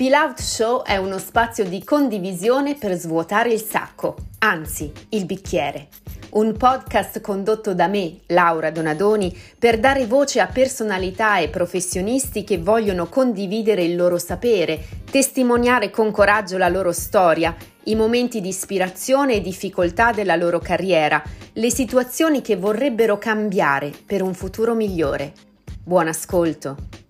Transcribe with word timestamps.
Spill 0.00 0.14
Out 0.14 0.40
Show 0.40 0.82
è 0.82 0.96
uno 0.96 1.18
spazio 1.18 1.66
di 1.66 1.84
condivisione 1.84 2.74
per 2.74 2.94
svuotare 2.94 3.52
il 3.52 3.60
sacco, 3.60 4.16
anzi 4.38 4.90
il 5.10 5.26
bicchiere. 5.26 5.88
Un 6.30 6.56
podcast 6.56 7.20
condotto 7.20 7.74
da 7.74 7.86
me, 7.86 8.20
Laura 8.28 8.70
Donadoni, 8.70 9.38
per 9.58 9.78
dare 9.78 10.06
voce 10.06 10.40
a 10.40 10.46
personalità 10.46 11.36
e 11.36 11.50
professionisti 11.50 12.44
che 12.44 12.56
vogliono 12.56 13.10
condividere 13.10 13.82
il 13.82 13.94
loro 13.94 14.16
sapere, 14.16 14.82
testimoniare 15.10 15.90
con 15.90 16.10
coraggio 16.10 16.56
la 16.56 16.70
loro 16.70 16.92
storia, 16.92 17.54
i 17.84 17.94
momenti 17.94 18.40
di 18.40 18.48
ispirazione 18.48 19.34
e 19.34 19.40
difficoltà 19.42 20.12
della 20.12 20.36
loro 20.36 20.60
carriera, 20.60 21.22
le 21.52 21.70
situazioni 21.70 22.40
che 22.40 22.56
vorrebbero 22.56 23.18
cambiare 23.18 23.92
per 24.06 24.22
un 24.22 24.32
futuro 24.32 24.74
migliore. 24.74 25.34
Buon 25.84 26.08
ascolto! 26.08 27.09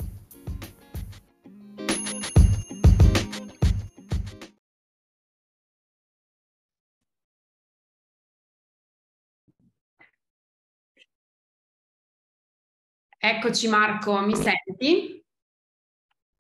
Eccoci 13.23 13.69
Marco, 13.69 14.19
mi 14.21 14.35
senti? 14.35 15.23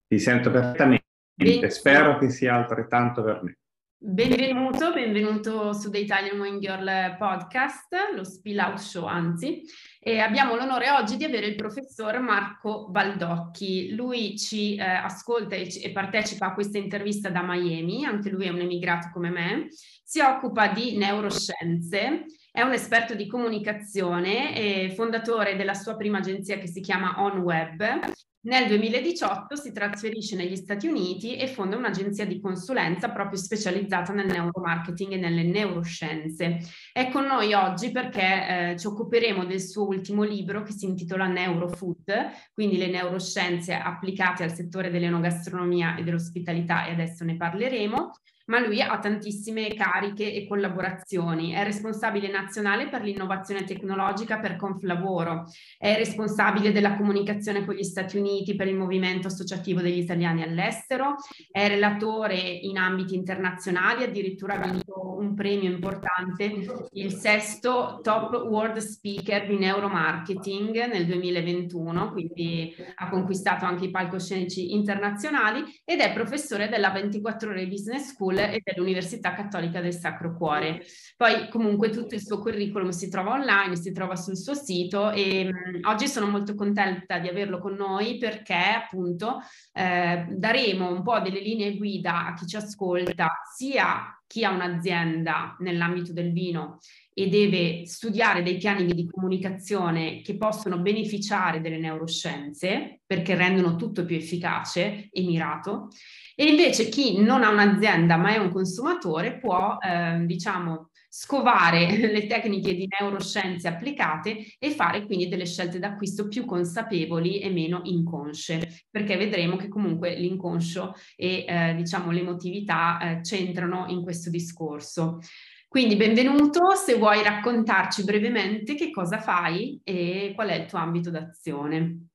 Ti 0.06 0.18
sento 0.18 0.50
perfettamente, 0.50 1.04
Benissimo. 1.34 1.68
spero 1.68 2.16
che 2.16 2.30
sia 2.30 2.54
altrettanto 2.54 3.22
per 3.22 3.42
me. 3.42 3.58
Benvenuto, 3.98 4.90
benvenuto 4.90 5.74
su 5.74 5.90
The 5.90 5.98
Italian 5.98 6.40
Wing 6.40 6.58
Girl 6.58 7.18
Podcast, 7.18 7.94
lo 8.16 8.24
Spill 8.24 8.58
Out 8.60 8.78
Show 8.78 9.04
anzi, 9.04 9.60
e 9.98 10.20
abbiamo 10.20 10.56
l'onore 10.56 10.90
oggi 10.90 11.18
di 11.18 11.24
avere 11.24 11.48
il 11.48 11.54
professor 11.54 12.18
Marco 12.18 12.88
Baldocchi. 12.88 13.94
Lui 13.94 14.38
ci 14.38 14.76
eh, 14.76 14.82
ascolta 14.82 15.56
e, 15.56 15.68
e, 15.82 15.92
partecipa 15.92 16.46
a 16.46 16.54
questa 16.54 16.78
intervista 16.78 17.28
da 17.28 17.42
Miami, 17.42 18.06
anche 18.06 18.30
lui 18.30 18.46
è 18.46 18.50
un 18.50 18.60
emigrato 18.60 19.10
come 19.12 19.28
me, 19.28 19.68
si 20.02 20.20
occupa 20.20 20.68
di 20.68 20.96
neuroscienze 20.96 22.24
è 22.52 22.62
un 22.62 22.73
esperto 22.73 23.15
di 23.15 23.26
comunicazione 23.26 24.56
e 24.56 24.93
fondatore 24.95 25.56
della 25.56 25.74
sua 25.74 25.96
prima 25.96 26.18
agenzia 26.18 26.59
che 26.59 26.66
si 26.66 26.80
chiama 26.80 27.23
OnWeb. 27.23 28.12
Nel 28.43 28.68
2018 28.68 29.54
si 29.54 29.70
trasferisce 29.70 30.34
negli 30.34 30.56
Stati 30.56 30.87
Uniti 30.87 31.37
e 31.37 31.46
fonda 31.46 31.76
un'agenzia 31.76 32.24
di 32.24 32.40
consulenza 32.40 33.10
proprio 33.10 33.38
specializzata 33.38 34.15
nel 34.15 34.28
neuromarketing 34.28 35.12
e 35.12 35.16
nelle 35.18 35.43
neuroscienze. 35.43 36.59
È 36.90 37.10
con 37.10 37.26
noi 37.26 37.52
oggi 37.52 37.93
perché 37.93 38.71
eh, 38.71 38.78
ci 38.78 38.87
occuperemo 38.87 39.45
del 39.45 39.60
suo 39.60 39.87
ultimo 39.87 40.23
libro 40.23 40.62
che 40.62 40.73
si 40.73 40.87
intitola 40.87 41.26
Neurofood, 41.26 42.30
quindi 42.54 42.78
le 42.78 42.88
neuroscienze 42.88 43.74
applicate 43.74 44.43
al 44.43 44.54
settore 44.54 44.90
dell'enogastronomia 44.90 45.96
e 45.96 46.02
dell'ospitalità 46.02 46.87
e 46.87 46.93
adesso 46.93 47.24
ne 47.24 47.37
parleremo 47.37 48.10
ma 48.51 48.59
lui 48.59 48.82
ha 48.82 48.98
tantissime 48.98 49.73
cariche 49.74 50.32
e 50.32 50.46
collaborazioni. 50.46 51.52
È 51.52 51.62
responsabile 51.62 52.29
nazionale 52.29 52.88
per 52.88 53.02
l'innovazione 53.02 53.65
tecnologica 53.65 54.40
per 54.40 54.56
Conflavoro, 54.56 55.46
è 55.79 55.95
responsabile 55.95 56.73
della 56.73 56.96
comunicazione 56.96 57.65
con 57.65 57.74
gli 57.74 57.84
Stati 57.84 58.18
Uniti 58.18 58.56
per 58.56 58.66
il 58.66 58.74
movimento 58.74 59.28
associativo 59.28 59.80
degli 59.80 59.98
italiani 59.98 60.43
all'estero, 60.43 61.15
è 61.51 61.68
relatore 61.68 62.37
in 62.37 62.76
ambiti 62.76 63.15
internazionali, 63.15 64.03
addirittura 64.03 64.54
ha 64.54 64.66
vinto 64.66 65.09
un 65.21 65.34
premio 65.34 65.71
importante, 65.71 66.88
il 66.93 67.12
sesto 67.12 68.00
Top 68.03 68.32
World 68.32 68.78
Speaker 68.78 69.47
di 69.47 69.59
Neuromarketing 69.59 70.87
nel 70.87 71.06
2021, 71.06 72.12
quindi 72.12 72.75
ha 72.97 73.09
conquistato 73.09 73.66
anche 73.66 73.84
i 73.84 73.91
palcoscenici 73.91 74.72
internazionali 74.72 75.62
ed 75.84 76.00
è 76.00 76.12
professore 76.12 76.69
della 76.69 76.91
24 76.91 77.50
ore 77.50 77.66
Business 77.66 78.12
School 78.12 78.38
e 78.38 78.61
dell'Università 78.65 79.34
Cattolica 79.34 79.81
del 79.81 79.94
Sacro 79.94 80.37
Cuore. 80.37 80.83
Poi 81.17 81.49
comunque 81.50 81.91
tutto 81.91 82.15
il 82.15 82.23
suo 82.23 82.39
curriculum 82.39 82.89
si 82.91 83.11
trova 83.11 83.33
online, 83.33 83.77
si 83.77 83.93
trova 83.93 84.17
sul 84.17 84.37
suo 84.37 84.55
sito 84.55 85.11
e 85.11 85.44
mh, 85.44 85.87
oggi 85.87 86.09
sono 86.09 86.27
molto 86.27 86.55
contenta 86.55 87.19
di 87.19 87.28
averlo 87.28 87.59
con 87.59 87.75
noi 87.75 88.17
perché 88.17 88.55
appunto 88.55 89.41
eh, 89.73 90.27
daremo 90.31 90.91
un 90.91 91.03
po' 91.03 91.21
delle 91.21 91.41
linee 91.41 91.77
guida 91.77 92.27
a 92.27 92.34
chi 92.34 92.47
ci 92.47 92.56
ascolta, 92.56 93.31
sia 93.55 94.15
chi 94.31 94.45
ha 94.45 94.53
un'azienda 94.53 95.57
nell'ambito 95.59 96.13
del 96.13 96.31
vino 96.31 96.79
e 97.13 97.27
deve 97.27 97.85
studiare 97.85 98.45
dei 98.45 98.59
piani 98.59 98.87
di 98.87 99.11
comunicazione 99.11 100.23
che 100.23 100.37
possono 100.37 100.79
beneficiare 100.79 101.61
delle 101.61 101.79
neuroscienze 101.79 103.01
perché 103.05 103.35
rendono 103.35 103.75
tutto 103.75 104.05
più 104.05 104.15
efficace 104.15 105.09
e 105.11 105.23
mirato. 105.23 105.89
E 106.37 106.45
invece 106.45 106.89
chi 106.89 107.21
non 107.21 107.43
ha 107.43 107.49
un'azienda 107.49 108.17
ma 108.17 108.33
è 108.33 108.39
un 108.39 108.53
consumatore 108.53 109.37
può, 109.39 109.79
eh, 109.81 110.25
diciamo, 110.25 110.90
scovare 111.12 111.97
le 112.06 112.26
tecniche 112.26 112.72
di 112.72 112.88
neuroscienze 112.88 113.66
applicate 113.66 114.54
e 114.59 114.71
fare 114.71 115.04
quindi 115.04 115.26
delle 115.28 115.44
scelte 115.44 115.81
d'acquisto 115.81 116.28
più 116.28 116.44
consapevoli 116.44 117.41
e 117.41 117.50
meno 117.50 117.81
inconsce, 117.84 118.84
perché 118.88 119.16
vedremo 119.16 119.56
che 119.56 119.69
comunque 119.69 120.15
l'inconscio 120.15 120.94
e 121.16 121.44
eh, 121.47 121.75
diciamo 121.75 122.12
l'emotività 122.12 123.00
eh, 123.00 123.20
c'entrano 123.22 123.87
in 123.88 124.03
questo 124.03 124.31
discorso. 124.31 125.19
Quindi 125.66 125.97
benvenuto, 125.97 126.75
se 126.75 126.97
vuoi 126.97 127.22
raccontarci 127.22 128.04
brevemente 128.04 128.75
che 128.75 128.91
cosa 128.91 129.20
fai 129.20 129.81
e 129.84 130.32
qual 130.34 130.49
è 130.49 130.54
il 130.54 130.66
tuo 130.66 130.78
ambito 130.78 131.10
d'azione. 131.10 132.06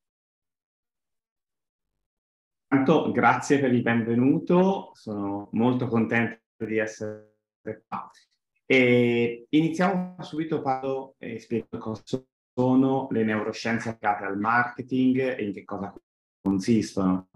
Intanto 2.71 3.11
grazie 3.11 3.59
per 3.59 3.73
il 3.73 3.81
benvenuto, 3.81 4.91
sono 4.93 5.47
molto 5.53 5.87
contento 5.87 6.41
di 6.65 6.77
essere 6.77 7.37
qua. 7.87 8.09
E 8.67 9.45
iniziamo 9.49 10.15
subito 10.21 10.61
parlando 10.61 11.15
e 11.19 11.39
spiego 11.39 11.77
cosa 11.77 12.01
sono 12.53 13.07
le 13.11 13.23
neuroscienze 13.23 13.89
applicate 13.89 14.23
al 14.23 14.39
marketing 14.39 15.37
e 15.37 15.45
in 15.45 15.53
che 15.53 15.63
cosa 15.63 15.93
consistono. 16.41 17.29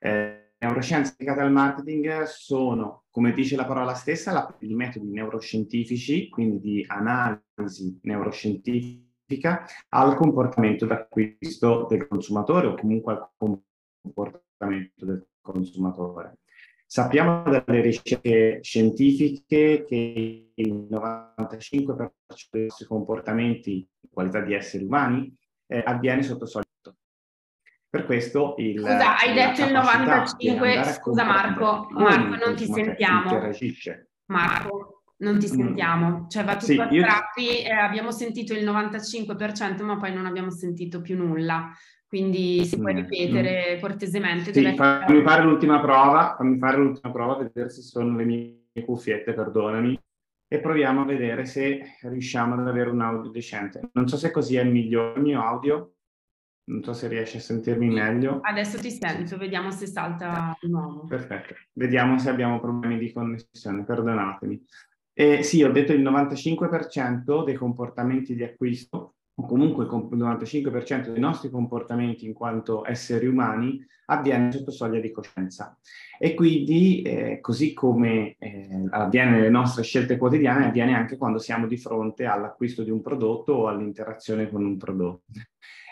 Eh, 0.00 0.54
neuroscienze 0.58 1.12
applicate 1.12 1.40
al 1.42 1.52
marketing 1.52 2.22
sono, 2.22 3.04
come 3.10 3.32
dice 3.32 3.54
la 3.54 3.66
parola 3.66 3.94
stessa, 3.94 4.56
di 4.58 4.74
metodi 4.74 5.10
neuroscientifici, 5.10 6.28
quindi 6.28 6.58
di 6.58 6.84
analisi 6.88 8.00
neuroscientifica 8.02 9.66
al 9.90 10.16
comportamento 10.16 10.86
d'acquisto 10.86 11.86
del 11.88 12.08
consumatore 12.08 12.66
o 12.68 12.74
comunque 12.74 13.12
al 13.12 13.30
comportamento 13.36 15.04
del 15.04 15.26
consumatore. 15.40 16.38
Sappiamo 16.86 17.42
dalle 17.42 17.80
ricerche 17.80 18.60
scientifiche 18.62 19.84
che 19.86 20.52
il 20.54 20.88
95% 20.90 21.96
dei 22.50 22.64
nostri 22.66 22.86
comportamenti 22.86 23.78
in 23.78 24.10
qualità 24.10 24.40
di 24.40 24.54
esseri 24.54 24.84
umani 24.84 25.34
eh, 25.66 25.82
avviene 25.84 26.22
sotto 26.22 26.46
soglia. 26.46 26.62
Per 27.94 28.06
questo 28.06 28.54
il 28.58 28.80
Scusa, 28.80 29.16
hai 29.18 29.34
detto 29.34 29.64
il 29.64 29.72
95, 29.72 30.82
scusa 30.84 31.24
Marco, 31.24 31.86
Marco 31.90 32.44
non 32.44 32.56
ti 32.56 32.66
sentiamo. 32.66 33.40
Marco, 34.26 35.04
non 35.18 35.38
ti 35.38 35.46
mm. 35.46 35.48
sentiamo, 35.48 36.26
cioè 36.28 36.44
va 36.44 36.56
tutto 36.56 36.72
sì, 36.72 36.78
a 36.80 36.88
strappi, 36.88 37.42
io... 37.42 37.68
eh, 37.68 37.70
abbiamo 37.70 38.10
sentito 38.10 38.52
il 38.52 38.64
95% 38.64 39.84
ma 39.84 39.96
poi 39.96 40.12
non 40.12 40.26
abbiamo 40.26 40.50
sentito 40.50 41.00
più 41.00 41.16
nulla. 41.16 41.72
Quindi 42.14 42.64
si 42.64 42.78
può 42.78 42.92
mm, 42.92 42.96
ripetere 42.96 43.74
mm. 43.76 43.80
cortesemente. 43.80 44.52
Sì, 44.52 44.72
fammi 44.76 45.22
fare 45.22 45.42
l'ultima 45.42 45.80
prova, 45.80 46.36
fammi 46.38 46.58
fare 46.58 46.76
l'ultima 46.76 47.12
prova, 47.12 47.38
vedere 47.38 47.68
se 47.70 47.82
sono 47.82 48.14
le 48.16 48.24
mie 48.24 48.84
cuffiette, 48.84 49.34
perdonami, 49.34 50.00
e 50.46 50.60
proviamo 50.60 51.00
a 51.00 51.06
vedere 51.06 51.44
se 51.44 51.96
riusciamo 52.02 52.54
ad 52.54 52.68
avere 52.68 52.90
un 52.90 53.00
audio 53.00 53.32
decente. 53.32 53.90
Non 53.94 54.06
so 54.06 54.16
se 54.16 54.30
così 54.30 54.54
è 54.54 54.62
migliore 54.62 55.18
il 55.18 55.24
mio 55.24 55.42
audio, 55.42 55.94
non 56.66 56.84
so 56.84 56.92
se 56.92 57.08
riesci 57.08 57.38
a 57.38 57.40
sentirmi 57.40 57.88
meglio. 57.88 58.38
Adesso 58.42 58.78
ti 58.78 58.92
sento, 58.92 59.36
vediamo 59.36 59.72
se 59.72 59.88
salta 59.88 60.56
di 60.60 60.70
nuovo. 60.70 61.06
Perfetto, 61.06 61.56
vediamo 61.72 62.16
se 62.20 62.30
abbiamo 62.30 62.60
problemi 62.60 62.96
di 62.96 63.10
connessione, 63.10 63.82
perdonatemi. 63.82 64.64
Eh, 65.14 65.42
sì, 65.42 65.64
ho 65.64 65.72
detto 65.72 65.92
il 65.92 66.02
95% 66.04 67.42
dei 67.42 67.54
comportamenti 67.56 68.36
di 68.36 68.44
acquisto 68.44 69.14
o 69.36 69.46
comunque 69.46 69.84
il 69.84 69.90
95% 69.90 71.08
dei 71.08 71.20
nostri 71.20 71.50
comportamenti 71.50 72.24
in 72.24 72.32
quanto 72.32 72.86
esseri 72.86 73.26
umani 73.26 73.84
avviene 74.06 74.52
sotto 74.52 74.70
soglia 74.70 75.00
di 75.00 75.10
coscienza. 75.10 75.78
E 76.18 76.34
quindi, 76.34 77.02
eh, 77.02 77.40
così 77.40 77.72
come 77.72 78.36
eh, 78.38 78.86
avviene 78.90 79.32
nelle 79.32 79.50
nostre 79.50 79.82
scelte 79.82 80.16
quotidiane, 80.16 80.66
avviene 80.66 80.94
anche 80.94 81.16
quando 81.16 81.38
siamo 81.38 81.66
di 81.66 81.76
fronte 81.76 82.26
all'acquisto 82.26 82.82
di 82.82 82.90
un 82.90 83.00
prodotto 83.00 83.52
o 83.52 83.68
all'interazione 83.68 84.48
con 84.50 84.64
un 84.64 84.76
prodotto. 84.76 85.22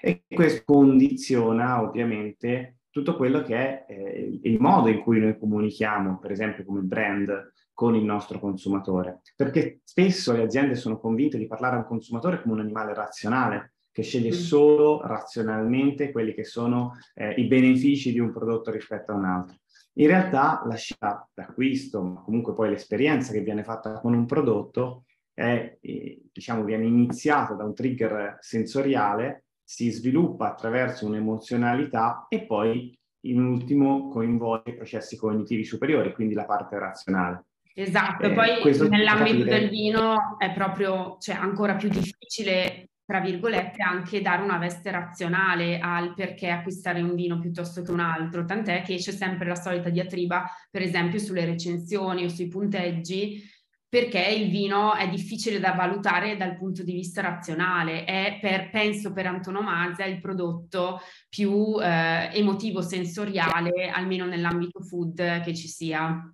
E 0.01 0.25
questo 0.29 0.63
condiziona 0.65 1.81
ovviamente 1.81 2.79
tutto 2.91 3.17
quello 3.17 3.43
che 3.43 3.57
è 3.57 3.87
eh, 3.89 4.41
il 4.43 4.61
modo 4.61 4.89
in 4.89 5.01
cui 5.01 5.19
noi 5.19 5.39
comunichiamo, 5.39 6.19
per 6.19 6.31
esempio 6.31 6.65
come 6.65 6.81
brand, 6.81 7.53
con 7.73 7.95
il 7.95 8.05
nostro 8.05 8.39
consumatore. 8.39 9.21
Perché 9.37 9.81
spesso 9.85 10.33
le 10.33 10.43
aziende 10.43 10.75
sono 10.75 10.99
convinte 10.99 11.39
di 11.39 11.47
parlare 11.47 11.77
a 11.77 11.79
un 11.79 11.87
consumatore 11.87 12.43
come 12.43 12.55
un 12.55 12.61
animale 12.61 12.95
razionale, 12.95 13.75
che 13.91 14.03
sceglie 14.03 14.31
mm. 14.31 14.33
solo 14.33 15.03
razionalmente 15.03 16.11
quelli 16.11 16.35
che 16.35 16.45
sono 16.45 16.93
eh, 17.15 17.33
i 17.33 17.47
benefici 17.47 18.13
di 18.13 18.19
un 18.19 18.33
prodotto 18.33 18.71
rispetto 18.71 19.13
a 19.13 19.17
un 19.17 19.25
altro. 19.25 19.57
In 19.95 20.07
realtà 20.07 20.63
la 20.65 20.75
scelta 20.75 21.29
d'acquisto, 21.35 22.03
ma 22.03 22.23
comunque 22.23 22.55
poi 22.55 22.71
l'esperienza 22.71 23.33
che 23.33 23.43
viene 23.43 23.63
fatta 23.63 24.01
con 24.01 24.15
un 24.15 24.25
prodotto, 24.25 25.05
è, 25.35 25.79
eh, 25.81 26.23
diciamo, 26.33 26.65
viene 26.65 26.87
iniziata 26.87 27.55
da 27.55 27.65
un 27.65 27.75
trigger 27.75 28.39
sensoriale, 28.41 29.45
si 29.63 29.91
sviluppa 29.91 30.51
attraverso 30.51 31.07
un'emozionalità 31.07 32.27
e 32.29 32.47
poi 32.47 32.99
in 33.25 33.41
ultimo 33.41 34.09
coinvolge 34.09 34.71
i 34.71 34.77
processi 34.77 35.17
cognitivi 35.17 35.65
superiori, 35.65 36.13
quindi 36.13 36.35
la 36.35 36.47
parte 36.47 36.79
razionale. 36.79 37.45
Esatto, 37.75 38.27
eh, 38.27 38.33
poi 38.33 38.89
nell'ambito 38.89 39.45
del 39.45 39.69
vino 39.69 40.39
è 40.39 40.53
proprio, 40.53 41.17
cioè, 41.21 41.37
ancora 41.37 41.75
più 41.77 41.89
difficile 41.89 42.89
tra 43.05 43.21
virgolette, 43.21 43.83
anche 43.83 44.23
dare 44.23 44.43
una 44.43 44.57
veste 44.57 44.91
razionale 44.91 45.79
al 45.79 46.15
perché 46.15 46.49
acquistare 46.49 47.03
un 47.03 47.15
vino 47.15 47.39
piuttosto 47.39 47.83
che 47.83 47.91
un 47.91 48.01
altro, 48.01 48.47
tant'è 48.47 48.81
che 48.81 48.97
c'è 48.97 49.11
sempre 49.11 49.49
la 49.49 49.55
solita 49.55 49.91
diatriba, 49.91 50.49
per 50.71 50.81
esempio, 50.81 51.19
sulle 51.19 51.45
recensioni 51.45 52.25
o 52.25 52.29
sui 52.29 52.49
punteggi, 52.49 53.43
perché 53.87 54.21
il 54.21 54.49
vino 54.49 54.95
è 54.95 55.11
difficile 55.11 55.61
da 55.61 55.73
valutare 55.73 56.39
dal 56.39 56.57
punto 56.57 56.83
di 56.83 56.93
vista 56.93 57.21
razionale, 57.21 58.05
è 58.05 58.39
per, 58.41 58.71
penso 58.71 59.13
per 59.13 59.27
antonomasia 59.27 60.07
il 60.07 60.19
prodotto 60.19 60.99
più 61.29 61.77
eh, 61.83 62.31
emotivo 62.33 62.81
sensoriale, 62.81 63.91
almeno 63.91 64.25
nell'ambito 64.25 64.81
food 64.81 65.43
che 65.43 65.55
ci 65.55 65.69
sia. 65.69 66.33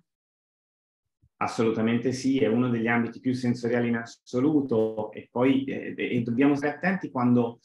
Assolutamente 1.41 2.11
sì, 2.11 2.39
è 2.39 2.47
uno 2.47 2.69
degli 2.69 2.87
ambiti 2.87 3.21
più 3.21 3.33
sensoriali 3.33 3.87
in 3.87 3.95
assoluto 3.95 5.09
e 5.13 5.29
poi 5.31 5.63
eh, 5.63 5.93
e 5.95 6.21
dobbiamo 6.21 6.55
stare 6.55 6.75
attenti 6.75 7.09
quando 7.09 7.59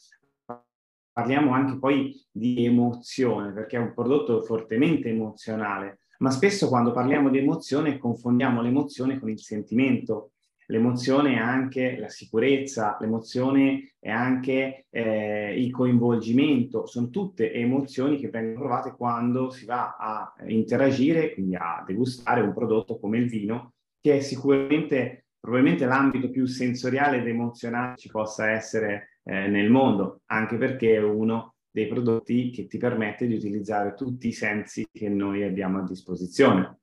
parliamo 1.11 1.51
anche 1.51 1.77
poi 1.77 2.25
di 2.31 2.65
emozione, 2.65 3.51
perché 3.51 3.75
è 3.75 3.79
un 3.79 3.93
prodotto 3.93 4.41
fortemente 4.43 5.09
emozionale, 5.09 5.99
ma 6.19 6.31
spesso 6.31 6.69
quando 6.69 6.93
parliamo 6.93 7.29
di 7.29 7.37
emozione 7.37 7.97
confondiamo 7.97 8.61
l'emozione 8.61 9.19
con 9.19 9.29
il 9.29 9.39
sentimento. 9.39 10.31
L'emozione 10.67 11.35
è 11.35 11.37
anche 11.37 11.97
la 11.99 12.09
sicurezza, 12.09 12.97
l'emozione 12.99 13.95
è 13.99 14.09
anche 14.09 14.85
eh, 14.89 15.53
il 15.59 15.71
coinvolgimento, 15.71 16.87
sono 16.87 17.09
tutte 17.09 17.53
emozioni 17.53 18.17
che 18.17 18.29
vengono 18.29 18.65
provate 18.65 18.91
quando 18.91 19.51
si 19.51 19.65
va 19.65 19.95
a 19.97 20.33
interagire, 20.47 21.33
quindi 21.33 21.55
a 21.55 21.83
degustare 21.85 22.41
un 22.41 22.53
prodotto 22.53 22.97
come 22.97 23.19
il 23.19 23.29
vino, 23.29 23.73
che 24.01 24.17
è 24.17 24.19
sicuramente 24.21 25.25
probabilmente 25.39 25.85
l'ambito 25.85 26.31
più 26.31 26.47
sensoriale 26.47 27.17
ed 27.17 27.27
emozionale 27.27 27.95
ci 27.97 28.09
possa 28.09 28.49
essere 28.49 29.19
eh, 29.23 29.47
nel 29.47 29.69
mondo, 29.69 30.21
anche 30.25 30.57
perché 30.57 30.95
è 30.95 31.03
uno 31.03 31.55
dei 31.69 31.87
prodotti 31.87 32.49
che 32.49 32.65
ti 32.65 32.79
permette 32.79 33.27
di 33.27 33.35
utilizzare 33.35 33.93
tutti 33.93 34.29
i 34.29 34.31
sensi 34.31 34.87
che 34.91 35.09
noi 35.09 35.43
abbiamo 35.43 35.79
a 35.79 35.83
disposizione. 35.83 36.79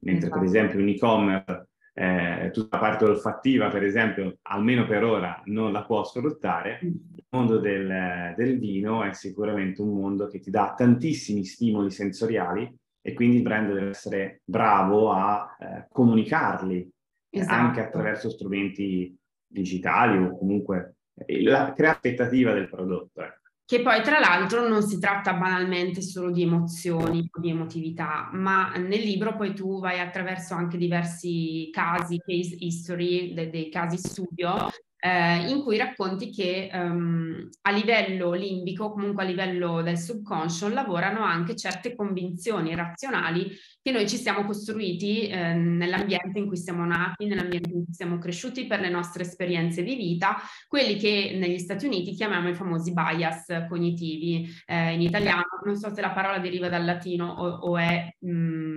Mentre 0.00 0.28
esatto. 0.28 0.40
per 0.40 0.48
esempio 0.48 0.78
un 0.80 0.88
e-commerce 0.88 1.69
eh, 2.00 2.50
tutta 2.50 2.78
la 2.78 2.82
parte 2.82 3.04
olfattiva, 3.04 3.68
per 3.68 3.84
esempio, 3.84 4.38
almeno 4.42 4.86
per 4.86 5.04
ora 5.04 5.42
non 5.46 5.70
la 5.70 5.84
può 5.84 6.02
sfruttare, 6.02 6.80
mm. 6.82 6.88
il 6.88 7.24
mondo 7.28 7.58
del, 7.58 8.32
del, 8.34 8.58
vino 8.58 9.04
è 9.04 9.12
sicuramente 9.12 9.82
un 9.82 9.92
mondo 9.92 10.26
che 10.26 10.40
ti 10.40 10.50
dà 10.50 10.72
tantissimi 10.74 11.44
stimoli 11.44 11.90
sensoriali 11.90 12.74
e 13.02 13.12
quindi 13.12 13.36
il 13.36 13.42
brand 13.42 13.70
deve 13.70 13.90
essere 13.90 14.40
bravo 14.44 15.12
a 15.12 15.54
eh, 15.60 15.86
comunicarli 15.90 16.90
esatto. 17.28 17.52
anche 17.52 17.80
attraverso 17.80 18.30
strumenti 18.30 19.14
digitali 19.46 20.16
o 20.16 20.38
comunque 20.38 20.94
eh, 21.26 21.42
la, 21.42 21.74
crea 21.74 21.90
aspettativa 21.90 22.54
del 22.54 22.70
prodotto. 22.70 23.20
Ecco 23.20 23.39
che 23.70 23.82
poi 23.82 24.02
tra 24.02 24.18
l'altro 24.18 24.66
non 24.66 24.82
si 24.82 24.98
tratta 24.98 25.32
banalmente 25.34 26.02
solo 26.02 26.32
di 26.32 26.42
emozioni 26.42 27.30
o 27.30 27.38
di 27.38 27.50
emotività, 27.50 28.28
ma 28.32 28.72
nel 28.74 28.98
libro 28.98 29.36
poi 29.36 29.54
tu 29.54 29.78
vai 29.78 30.00
attraverso 30.00 30.54
anche 30.54 30.76
diversi 30.76 31.68
casi, 31.70 32.18
case 32.18 32.56
history, 32.58 33.32
dei, 33.32 33.48
dei 33.48 33.68
casi 33.68 33.96
studio, 33.96 34.68
eh, 35.00 35.48
in 35.48 35.62
cui 35.62 35.78
racconti 35.78 36.30
che 36.30 36.70
um, 36.72 37.48
a 37.62 37.70
livello 37.72 38.32
limbico, 38.32 38.92
comunque 38.92 39.22
a 39.22 39.26
livello 39.26 39.82
del 39.82 39.98
subconscio, 39.98 40.68
lavorano 40.68 41.22
anche 41.22 41.56
certe 41.56 41.94
convinzioni 41.94 42.74
razionali 42.74 43.50
che 43.82 43.92
noi 43.92 44.06
ci 44.06 44.16
siamo 44.16 44.44
costruiti 44.44 45.28
eh, 45.28 45.54
nell'ambiente 45.54 46.38
in 46.38 46.46
cui 46.46 46.58
siamo 46.58 46.84
nati, 46.84 47.26
nell'ambiente 47.26 47.70
in 47.70 47.84
cui 47.84 47.94
siamo 47.94 48.18
cresciuti 48.18 48.66
per 48.66 48.80
le 48.80 48.90
nostre 48.90 49.22
esperienze 49.22 49.82
di 49.82 49.94
vita, 49.94 50.36
quelli 50.68 50.96
che 50.96 51.36
negli 51.38 51.58
Stati 51.58 51.86
Uniti 51.86 52.12
chiamiamo 52.12 52.50
i 52.50 52.54
famosi 52.54 52.92
bias 52.92 53.66
cognitivi. 53.68 54.48
Eh, 54.66 54.92
in 54.92 55.00
italiano, 55.00 55.44
non 55.64 55.76
so 55.76 55.92
se 55.94 56.00
la 56.02 56.10
parola 56.10 56.38
deriva 56.38 56.68
dal 56.68 56.84
latino 56.84 57.26
o, 57.26 57.48
o 57.70 57.78
è 57.78 58.14
mh, 58.18 58.30
mm, 58.30 58.69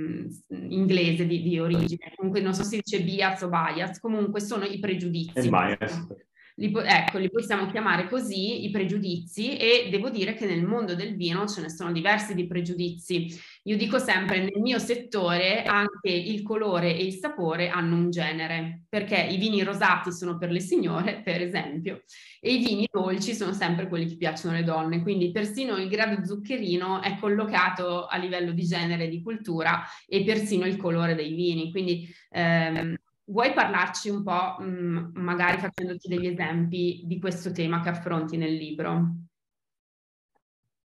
inglese 0.50 1.26
di, 1.26 1.42
di, 1.42 1.60
origine, 1.60 2.14
comunque 2.16 2.42
non 2.42 2.54
so 2.54 2.64
se 2.64 2.70
si 2.70 2.82
dice 2.84 3.04
bias 3.04 3.42
o 3.42 3.50
bias, 3.50 4.00
comunque 4.00 4.40
sono 4.40 4.66
i 4.66 4.80
pregiudizi. 4.80 5.40
Il 5.40 5.50
bias 5.50 6.08
li, 6.56 6.72
ecco, 6.76 7.18
li 7.18 7.32
possiamo 7.32 7.68
chiamare 7.68 8.08
così 8.08 8.66
i 8.66 8.70
pregiudizi 8.70 9.58
e 9.58 9.88
devo 9.90 10.10
dire 10.10 10.36
che 10.36 10.46
nel 10.46 10.64
mondo 10.64 10.96
del 10.96 11.16
vino 11.16 11.48
ce 11.48 11.62
ne 11.62 11.70
sono 11.70 11.92
diversi 11.92 12.36
di 12.36 12.46
pregiudizi. 12.46 13.28
Io 13.65 13.77
dico 13.77 13.98
sempre 13.98 14.39
nel 14.39 14.60
mio 14.60 14.77
settore 14.77 15.63
anche 15.63 16.10
il 16.10 16.42
colore 16.42 16.95
e 16.95 17.06
il 17.06 17.13
sapore 17.13 17.69
hanno 17.69 17.95
un 17.95 18.10
genere, 18.10 18.83
perché 18.89 19.15
i 19.15 19.38
vini 19.38 19.63
rosati 19.63 20.12
sono 20.12 20.38
per 20.38 20.51
le 20.51 20.60
signore, 20.60 21.21
per 21.24 21.42
esempio, 21.42 22.04
e 22.42 22.56
i 22.56 22.57
vini 22.57 22.88
dolci 22.92 23.33
sono 23.33 23.54
sempre 23.54 23.88
quelli 23.88 24.06
che 24.06 24.18
piacciono 24.18 24.54
alle 24.54 24.65
donne, 24.65 25.01
quindi 25.01 25.31
persino 25.31 25.77
il 25.77 25.88
grado 25.88 26.25
zuccherino 26.25 27.01
è 27.01 27.18
collocato 27.18 28.06
a 28.06 28.18
livello 28.18 28.51
di 28.51 28.63
genere 28.63 29.07
di 29.07 29.21
cultura 29.21 29.81
e 30.07 30.25
persino 30.25 30.66
il 30.66 30.75
colore 30.75 31.16
dei 31.16 31.33
vini. 31.33 31.71
Quindi 31.71 32.07
ehm, 32.31 32.95
Vuoi 33.25 33.54
parlarci 33.54 34.09
un 34.09 34.21
po', 34.21 34.57
mh, 34.59 34.66
mm, 34.66 35.12
magari 35.13 35.57
facendoti 35.57 36.09
degli 36.09 36.27
esempi 36.27 37.04
di 37.06 37.19
questo 37.19 37.54
tema 37.54 37.80
che 37.80 37.88
affronti 37.88 38.36
nel 38.36 38.54
libro? 38.54 39.16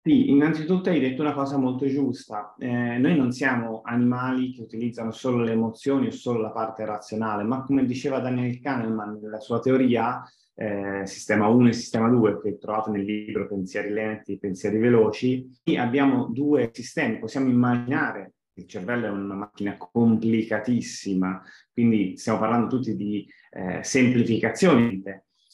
Sì, 0.01 0.29
innanzitutto 0.29 0.89
hai 0.89 0.99
detto 0.99 1.21
una 1.21 1.33
cosa 1.33 1.57
molto 1.57 1.85
giusta. 1.85 2.55
Eh, 2.57 2.97
noi 2.97 3.17
non 3.17 3.31
siamo 3.31 3.81
animali 3.83 4.53
che 4.53 4.61
utilizzano 4.61 5.11
solo 5.11 5.43
le 5.43 5.51
emozioni 5.51 6.07
o 6.07 6.11
solo 6.11 6.39
la 6.39 6.51
parte 6.51 6.85
razionale, 6.85 7.43
ma 7.43 7.63
come 7.63 7.85
diceva 7.85 8.19
Daniel 8.19 8.59
Kahneman 8.61 9.19
nella 9.21 9.39
sua 9.39 9.59
teoria, 9.59 10.23
eh, 10.55 11.05
sistema 11.05 11.47
1 11.47 11.67
e 11.67 11.73
sistema 11.73 12.09
2, 12.09 12.39
che 12.41 12.57
trovate 12.57 12.91
nel 12.91 13.03
libro 13.03 13.47
Pensieri 13.47 13.91
lenti, 13.91 14.39
pensieri 14.39 14.77
veloci, 14.77 15.45
abbiamo 15.77 16.27
due 16.27 16.69
sistemi. 16.73 17.19
Possiamo 17.19 17.49
immaginare 17.49 18.33
il 18.59 18.67
cervello 18.67 19.05
è 19.05 19.09
una 19.09 19.35
macchina 19.35 19.77
complicatissima, 19.77 21.41
quindi 21.73 22.17
stiamo 22.17 22.39
parlando 22.39 22.67
tutti 22.67 22.95
di 22.95 23.25
eh, 23.51 23.83
semplificazioni. 23.83 25.01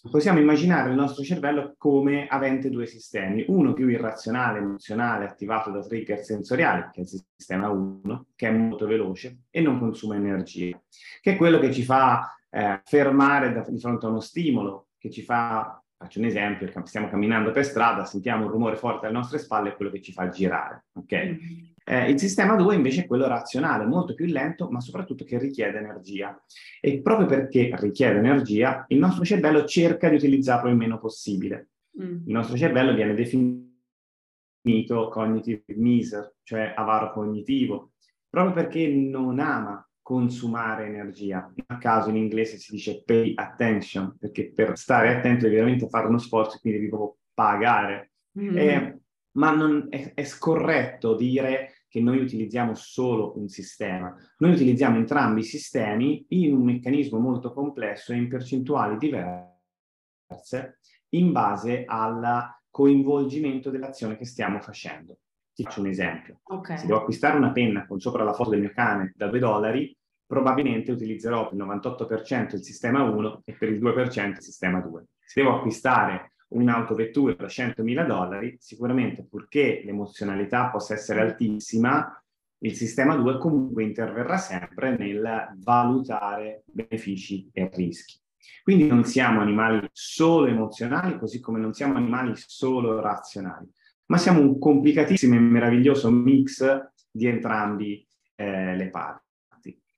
Possiamo 0.10 0.40
immaginare 0.40 0.90
il 0.90 0.96
nostro 0.96 1.24
cervello 1.24 1.76
come 1.78 2.28
avente 2.28 2.70
due 2.70 2.86
sistemi, 2.86 3.44
uno 3.48 3.74
più 3.74 3.88
irrazionale, 3.88 4.60
emozionale, 4.60 5.26
attivato 5.26 5.72
da 5.72 5.82
trigger 5.82 6.24
sensoriali, 6.24 6.90
che 6.92 7.00
è 7.00 7.04
il 7.04 7.24
sistema 7.36 7.70
1, 7.70 8.28
che 8.36 8.48
è 8.48 8.52
molto 8.52 8.86
veloce 8.86 9.44
e 9.50 9.62
non 9.62 9.80
consuma 9.80 10.16
energia, 10.16 10.80
che 11.22 11.34
è 11.34 11.36
quello 11.36 11.60
che 11.60 11.74
ci 11.74 11.84
fa 11.84 12.36
eh, 12.50 12.82
fermare 12.86 13.52
da, 13.52 13.66
di 13.68 13.80
fronte 13.80 14.06
a 14.06 14.10
uno 14.10 14.20
stimolo, 14.20 14.90
che 14.98 15.10
ci 15.10 15.22
fa 15.24 15.80
Faccio 15.98 16.20
un 16.20 16.26
esempio, 16.26 16.70
stiamo 16.84 17.08
camminando 17.08 17.52
per 17.52 17.64
strada, 17.64 18.04
sentiamo 18.04 18.46
un 18.46 18.52
rumore 18.52 18.76
forte 18.76 19.06
alle 19.06 19.16
nostre 19.16 19.40
spalle, 19.40 19.70
è 19.70 19.76
quello 19.76 19.92
che 19.92 20.02
ci 20.02 20.12
fa 20.12 20.28
girare. 20.28 20.88
Okay? 20.94 21.74
Eh, 21.88 22.10
il 22.10 22.20
sistema 22.20 22.56
2 22.56 22.74
invece 22.74 23.04
è 23.04 23.06
quello 23.06 23.27
razionale, 23.27 23.86
molto 23.86 24.15
più 24.15 24.25
lento, 24.25 24.70
ma 24.72 24.80
soprattutto 24.80 25.24
che 25.24 25.38
richiede 25.38 25.77
energia. 25.77 26.36
E 26.82 27.00
proprio 27.01 27.27
perché 27.27 27.72
richiede 27.77 28.18
energia, 28.18 28.86
il 28.88 28.98
nostro 28.98 29.24
cervello 29.24 29.65
cerca 29.65 30.10
di 30.10 30.15
utilizzarlo 30.15 30.70
il 30.70 30.75
meno 30.75 30.98
possibile. 30.98 31.70
Mm. 32.01 32.24
Il 32.25 32.34
nostro 32.34 32.58
cervello 32.58 32.94
viene 32.96 33.13
definito 33.13 35.10
cognitive 35.10 35.63
miser, 35.75 36.38
cioè 36.42 36.74
avaro 36.75 37.12
cognitivo, 37.13 37.92
proprio 38.27 38.54
perché 38.54 38.88
non 38.88 39.39
ama 39.39 39.88
consumare 40.01 40.88
energia. 40.88 41.54
A 41.68 41.77
caso 41.77 42.10
in 42.10 42.15
inglese 42.15 42.58
si 42.58 42.72
dice 42.72 43.04
pay 43.04 43.34
attention, 43.36 44.18
perché 44.20 44.51
per 44.51 44.75
stare 44.75 45.15
attento 45.15 45.44
devi 45.44 45.56
veramente 45.56 45.88
fare 45.88 46.08
uno 46.08 46.18
sforzo, 46.18 46.58
quindi 46.60 46.80
devi 46.80 46.89
proprio 46.89 47.18
pagare. 47.34 48.12
Mm. 48.39 48.58
Eh, 48.58 49.00
ma 49.36 49.51
non 49.54 49.88
è, 49.89 50.13
è, 50.13 50.24
scorretto 50.24 51.15
dire 51.15 51.75
che 51.96 52.02
noi 52.02 52.20
utilizziamo 52.20 52.75
solo 52.75 53.38
un 53.38 53.48
sistema. 53.48 54.14
Noi 54.40 54.52
utilizziamo 54.52 54.98
entrambi 54.98 55.40
i 55.40 55.46
sistemi 55.46 56.25
in 56.30 56.54
un 56.54 56.66
meccanismo 56.66 57.20
molto 57.20 57.54
complesso 57.54 58.12
e 58.12 58.18
in 58.18 58.28
percentuali 58.28 58.98
diverse 58.98 60.80
in 61.12 61.32
base 61.32 61.86
al 61.86 62.54
coinvolgimento 62.70 63.70
dell'azione 63.70 64.18
che 64.18 64.25
stiamo 64.25 64.60
facendo. 64.60 65.20
Ti 65.54 65.64
faccio 65.64 65.80
un 65.80 65.88
esempio. 65.88 66.42
Okay. 66.44 66.80
Se 66.80 66.86
devo 66.86 67.00
acquistare 67.00 67.38
una 67.38 67.54
penna 67.54 67.88
con 67.88 68.02
sopra 68.02 68.25
la 68.25 68.34
foto 68.34 68.50
del 68.50 68.60
mio 68.60 68.72
cane 68.74 69.14
da 69.16 69.28
2 69.28 69.40
dollari, 69.40 69.98
probabilmente 70.25 70.92
utilizzerò 70.92 71.48
per 71.48 71.58
il 71.58 71.64
98% 71.64 72.56
il 72.56 72.64
sistema 72.64 73.04
1 73.04 73.44
e 73.46 73.54
per 73.54 73.70
il 73.70 73.82
2% 73.82 74.28
il 74.28 74.42
sistema 74.42 74.82
2. 74.82 75.06
Se 75.22 75.42
devo 75.42 75.56
acquistare 75.56 76.34
un'autovettura 76.50 77.34
da 77.34 77.48
100.000 77.48 78.06
dollari, 78.06 78.56
sicuramente 78.60 79.24
purché 79.24 79.82
l'emozionalità 79.84 80.70
possa 80.70 80.94
essere 80.94 81.22
altissima, 81.22 82.20
il 82.60 82.74
sistema 82.74 83.16
2 83.16 83.38
comunque 83.38 83.84
interverrà 83.84 84.38
sempre 84.38 84.98
nel 84.98 85.54
valutare 85.58 86.64
benefici 86.66 87.50
e 87.52 87.70
rischi. 87.74 88.20
Quindi 88.64 88.88
non 88.88 89.04
siamo 89.04 89.42
animali 89.42 89.88
solo 89.92 90.48
emozionali, 90.48 91.18
così 91.18 91.40
come 91.40 91.60
non 91.60 91.74
siamo 91.74 91.96
animali 91.96 92.34
solo 92.36 93.00
razionali, 93.00 93.70
ma 94.08 94.18
siamo 94.18 94.40
un 94.40 94.58
complicatissimo 94.60 95.36
e 95.36 95.40
meraviglioso 95.40 96.10
mix 96.12 96.90
di 97.12 97.28
entrambi 97.28 98.06
eh, 98.36 98.75
le 98.75 98.90
parti. 98.90 99.25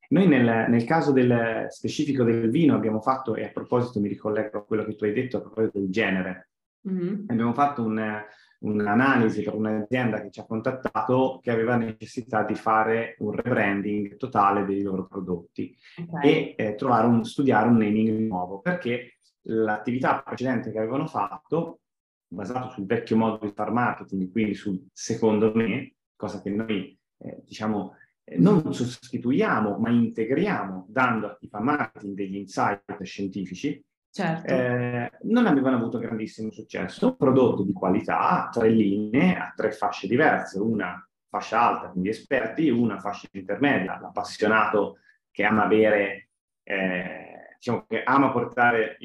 Noi 0.10 0.28
nel, 0.28 0.70
nel, 0.70 0.84
caso 0.86 1.12
del 1.12 1.68
specifico 1.70 2.24
del 2.24 2.50
vino 2.50 2.76
abbiamo 2.76 3.02
fatto, 3.02 3.36
e 3.36 3.46
a 3.46 3.50
proposito 3.50 4.00
mi 4.00 4.08
ricollego 4.08 4.60
a 4.60 4.66
quello 4.66 4.86
che 4.86 4.96
tu 4.96 5.04
hai 5.04 5.14
detto 5.14 5.38
a 5.38 5.42
proposito 5.42 5.80
del 5.80 5.90
genere, 5.90 6.50
mm-hmm. 6.88 7.24
abbiamo 7.28 7.54
fatto 7.54 7.84
un, 7.84 8.24
un'analisi 8.60 9.44
per 9.44 9.54
un'azienda 9.54 10.22
che 10.22 10.32
ci 10.32 10.40
ha 10.40 10.46
contattato 10.46 11.40
che 11.42 11.52
aveva 11.52 11.76
necessità 11.76 12.44
di 12.44 12.56
fare 12.56 13.16
un 13.20 13.32
rebranding 13.32 14.18
totale 14.18 14.66
dei 14.66 14.82
loro 14.82 15.06
prodotti 15.06 15.78
okay. 16.08 16.56
e 16.56 16.56
eh, 16.58 16.76
trovare 16.76 17.08
un, 17.08 17.24
studiare 17.24 17.68
un 17.68 17.78
naming 17.78 18.28
nuovo 18.28 18.60
perché 18.60 19.18
l'attività 19.50 20.22
precedente 20.22 20.72
che 20.72 20.78
avevano 20.78 21.08
fatto, 21.08 21.82
basato 22.28 22.70
sul 22.70 22.86
vecchio 22.86 23.16
modo 23.16 23.46
di 23.46 23.54
fare 23.54 23.72
marketing, 23.72 24.32
quindi 24.32 24.54
sul 24.56 24.86
secondo 24.92 25.54
me, 25.54 25.94
cosa 26.16 26.42
che 26.42 26.50
noi 26.50 26.98
eh, 27.20 27.44
diciamo 27.46 27.96
non 28.36 28.74
sostituiamo 28.74 29.78
ma 29.78 29.90
integriamo 29.90 30.86
dando 30.90 31.28
a 31.28 31.38
chi 31.38 31.48
fa 31.48 31.60
marketing 31.62 32.16
degli 32.16 32.36
insight 32.36 33.02
scientifici, 33.04 33.82
certo. 34.12 34.54
eh, 34.54 35.12
non 35.24 35.46
avevano 35.48 35.78
avuto 35.78 35.98
grandissimo 35.98 36.52
successo. 36.52 37.08
Un 37.08 37.16
prodotto 37.16 37.64
di 37.64 37.72
qualità, 37.72 38.50
tre 38.52 38.70
linee, 38.70 39.38
a 39.38 39.54
tre 39.56 39.72
fasce 39.72 40.08
diverse, 40.08 40.60
una 40.60 41.02
fascia 41.30 41.62
alta, 41.62 41.90
quindi 41.90 42.10
esperti, 42.10 42.70
una 42.70 43.00
fascia 43.00 43.28
intermedia, 43.32 44.00
l'appassionato 44.00 44.98
che 45.32 45.44
ama 45.44 45.68
bere, 45.68 46.30
eh, 46.64 47.54
diciamo 47.56 47.86
che 47.88 48.04
ama 48.04 48.32
portare, 48.32 48.98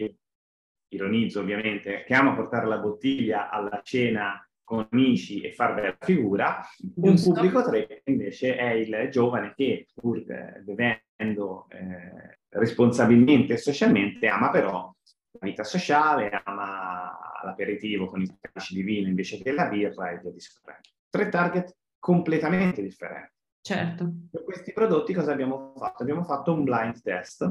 ironizzo 0.88 1.40
ovviamente, 1.40 2.04
che 2.04 2.14
ama 2.14 2.34
portare 2.34 2.66
la 2.66 2.78
bottiglia 2.78 3.50
alla 3.50 3.80
cena 3.82 4.44
con 4.64 4.87
amici 4.90 5.40
e 5.40 5.52
far 5.52 5.75
bella 5.75 5.97
figura, 5.99 6.61
un 6.97 7.21
pubblico 7.21 7.62
3 7.62 8.02
invece 8.04 8.57
è 8.57 8.71
il 8.71 9.09
giovane 9.11 9.52
che 9.54 9.87
pur 9.95 10.19
eh, 10.19 10.62
bevendo 10.62 11.66
eh, 11.71 12.38
responsabilmente 12.49 13.54
e 13.54 13.59
socialmente 13.59 14.26
ama 14.26 14.50
però 14.50 14.95
la 15.33 15.47
vita 15.47 15.64
sociale, 15.64 16.31
ama 16.45 17.19
l'aperitivo 17.45 18.07
con 18.09 18.23
i 18.23 18.38
calici 18.40 18.75
di 18.75 18.83
vino 18.83 19.09
invece 19.09 19.42
che 19.42 19.52
la 19.52 19.66
birra 19.66 20.11
e 20.11 20.19
via 20.21 20.31
discorrendo. 20.31 20.88
Tre 21.09 21.28
target 21.28 21.76
completamente 21.99 22.83
differenti. 22.83 23.33
Certo. 23.61 24.12
Per 24.31 24.45
questi 24.45 24.73
prodotti 24.73 25.12
cosa 25.14 25.33
abbiamo 25.33 25.73
fatto? 25.76 26.02
Abbiamo 26.02 26.25
fatto 26.25 26.52
un 26.52 26.64
blind 26.64 27.00
test. 27.00 27.50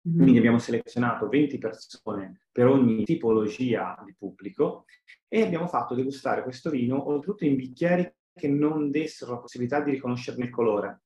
Quindi 0.00 0.38
abbiamo 0.38 0.58
selezionato 0.58 1.28
20 1.28 1.58
persone 1.58 2.42
per 2.50 2.66
ogni 2.66 3.04
tipologia 3.04 4.00
di 4.04 4.14
pubblico 4.16 4.84
e 5.28 5.42
abbiamo 5.42 5.66
fatto 5.66 5.94
degustare 5.94 6.42
questo 6.42 6.70
vino 6.70 7.08
oltretutto 7.08 7.44
in 7.44 7.56
bicchieri 7.56 8.10
che 8.32 8.48
non 8.48 8.90
dessero 8.90 9.32
la 9.32 9.38
possibilità 9.38 9.80
di 9.80 9.90
riconoscerne 9.90 10.44
il 10.44 10.50
colore. 10.50 11.02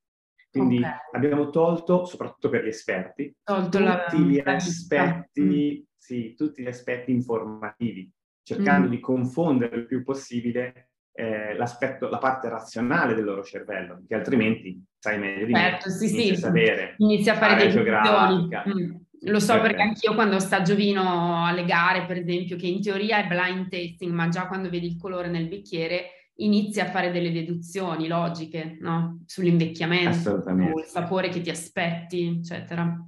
Quindi 0.51 0.79
okay. 0.79 0.93
abbiamo 1.13 1.49
tolto, 1.49 2.05
soprattutto 2.05 2.51
per 2.51 2.65
gli 2.65 2.69
esperti, 2.69 3.35
tutti 3.43 3.79
la, 3.79 4.07
gli 4.13 4.39
aspetti, 4.39 5.81
mm. 5.81 5.85
sì, 5.97 6.35
tutti 6.35 6.63
gli 6.63 6.67
aspetti 6.67 7.11
informativi, 7.11 8.13
cercando 8.43 8.87
mm. 8.87 8.91
di 8.91 9.01
confondere 9.01 9.77
il 9.77 9.87
più 9.87 10.05
possibile 10.05 10.92
eh, 11.12 11.54
l'aspetto, 11.57 12.09
la 12.09 12.19
parte 12.19 12.49
razionale 12.49 13.14
del 13.14 13.25
loro 13.25 13.42
cervello, 13.42 13.97
perché 13.97 14.14
altrimenti 14.14 14.83
sai 14.99 15.19
meglio 15.19 15.47
di 15.47 15.54
certo, 15.54 15.88
me, 15.88 15.95
sì, 15.95 16.09
sì. 16.09 16.37
sapere, 16.37 16.95
inizia 16.99 17.35
a 17.35 17.37
fare 17.37 17.57
delle 17.57 17.71
geografica. 17.71 18.64
Mm. 18.66 18.95
Lo 19.25 19.38
so 19.38 19.61
perché 19.61 19.83
anch'io 19.83 20.14
quando 20.14 20.35
assaggio 20.35 20.75
vino 20.75 21.47
alle 21.47 21.64
gare, 21.64 22.07
per 22.07 22.16
esempio, 22.16 22.57
che 22.57 22.66
in 22.66 22.83
teoria 22.83 23.19
è 23.19 23.28
blind 23.28 23.69
tasting, 23.69 24.12
ma 24.12 24.28
già 24.28 24.49
quando 24.49 24.69
vedi 24.69 24.87
il 24.87 24.99
colore 24.99 25.28
nel 25.28 25.47
bicchiere 25.47 26.07
inizi 26.37 26.81
a 26.81 26.87
fare 26.87 27.12
delle 27.12 27.31
deduzioni 27.31 28.09
logiche 28.09 28.78
no? 28.81 29.23
sull'invecchiamento, 29.26 30.42
sul 30.42 30.85
sapore 30.87 31.28
che 31.28 31.40
ti 31.40 31.50
aspetti, 31.50 32.38
eccetera. 32.38 33.07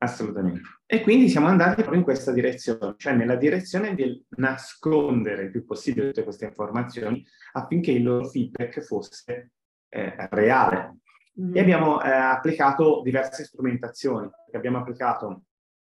Assolutamente. 0.00 0.60
E 0.86 1.00
quindi 1.00 1.28
siamo 1.28 1.48
andati 1.48 1.76
proprio 1.76 1.98
in 1.98 2.04
questa 2.04 2.32
direzione, 2.32 2.94
cioè 2.96 3.14
nella 3.14 3.34
direzione 3.34 3.94
di 3.94 4.24
nascondere 4.36 5.44
il 5.44 5.50
più 5.50 5.64
possibile 5.64 6.08
tutte 6.08 6.22
queste 6.22 6.46
informazioni 6.46 7.24
affinché 7.52 7.90
il 7.90 8.04
loro 8.04 8.28
feedback 8.28 8.80
fosse 8.80 9.52
eh, 9.88 10.28
reale. 10.30 10.98
Mm. 11.40 11.56
E 11.56 11.60
abbiamo 11.60 12.00
eh, 12.00 12.10
applicato 12.10 13.00
diverse 13.02 13.44
strumentazioni. 13.44 14.30
Abbiamo 14.52 14.78
applicato 14.78 15.42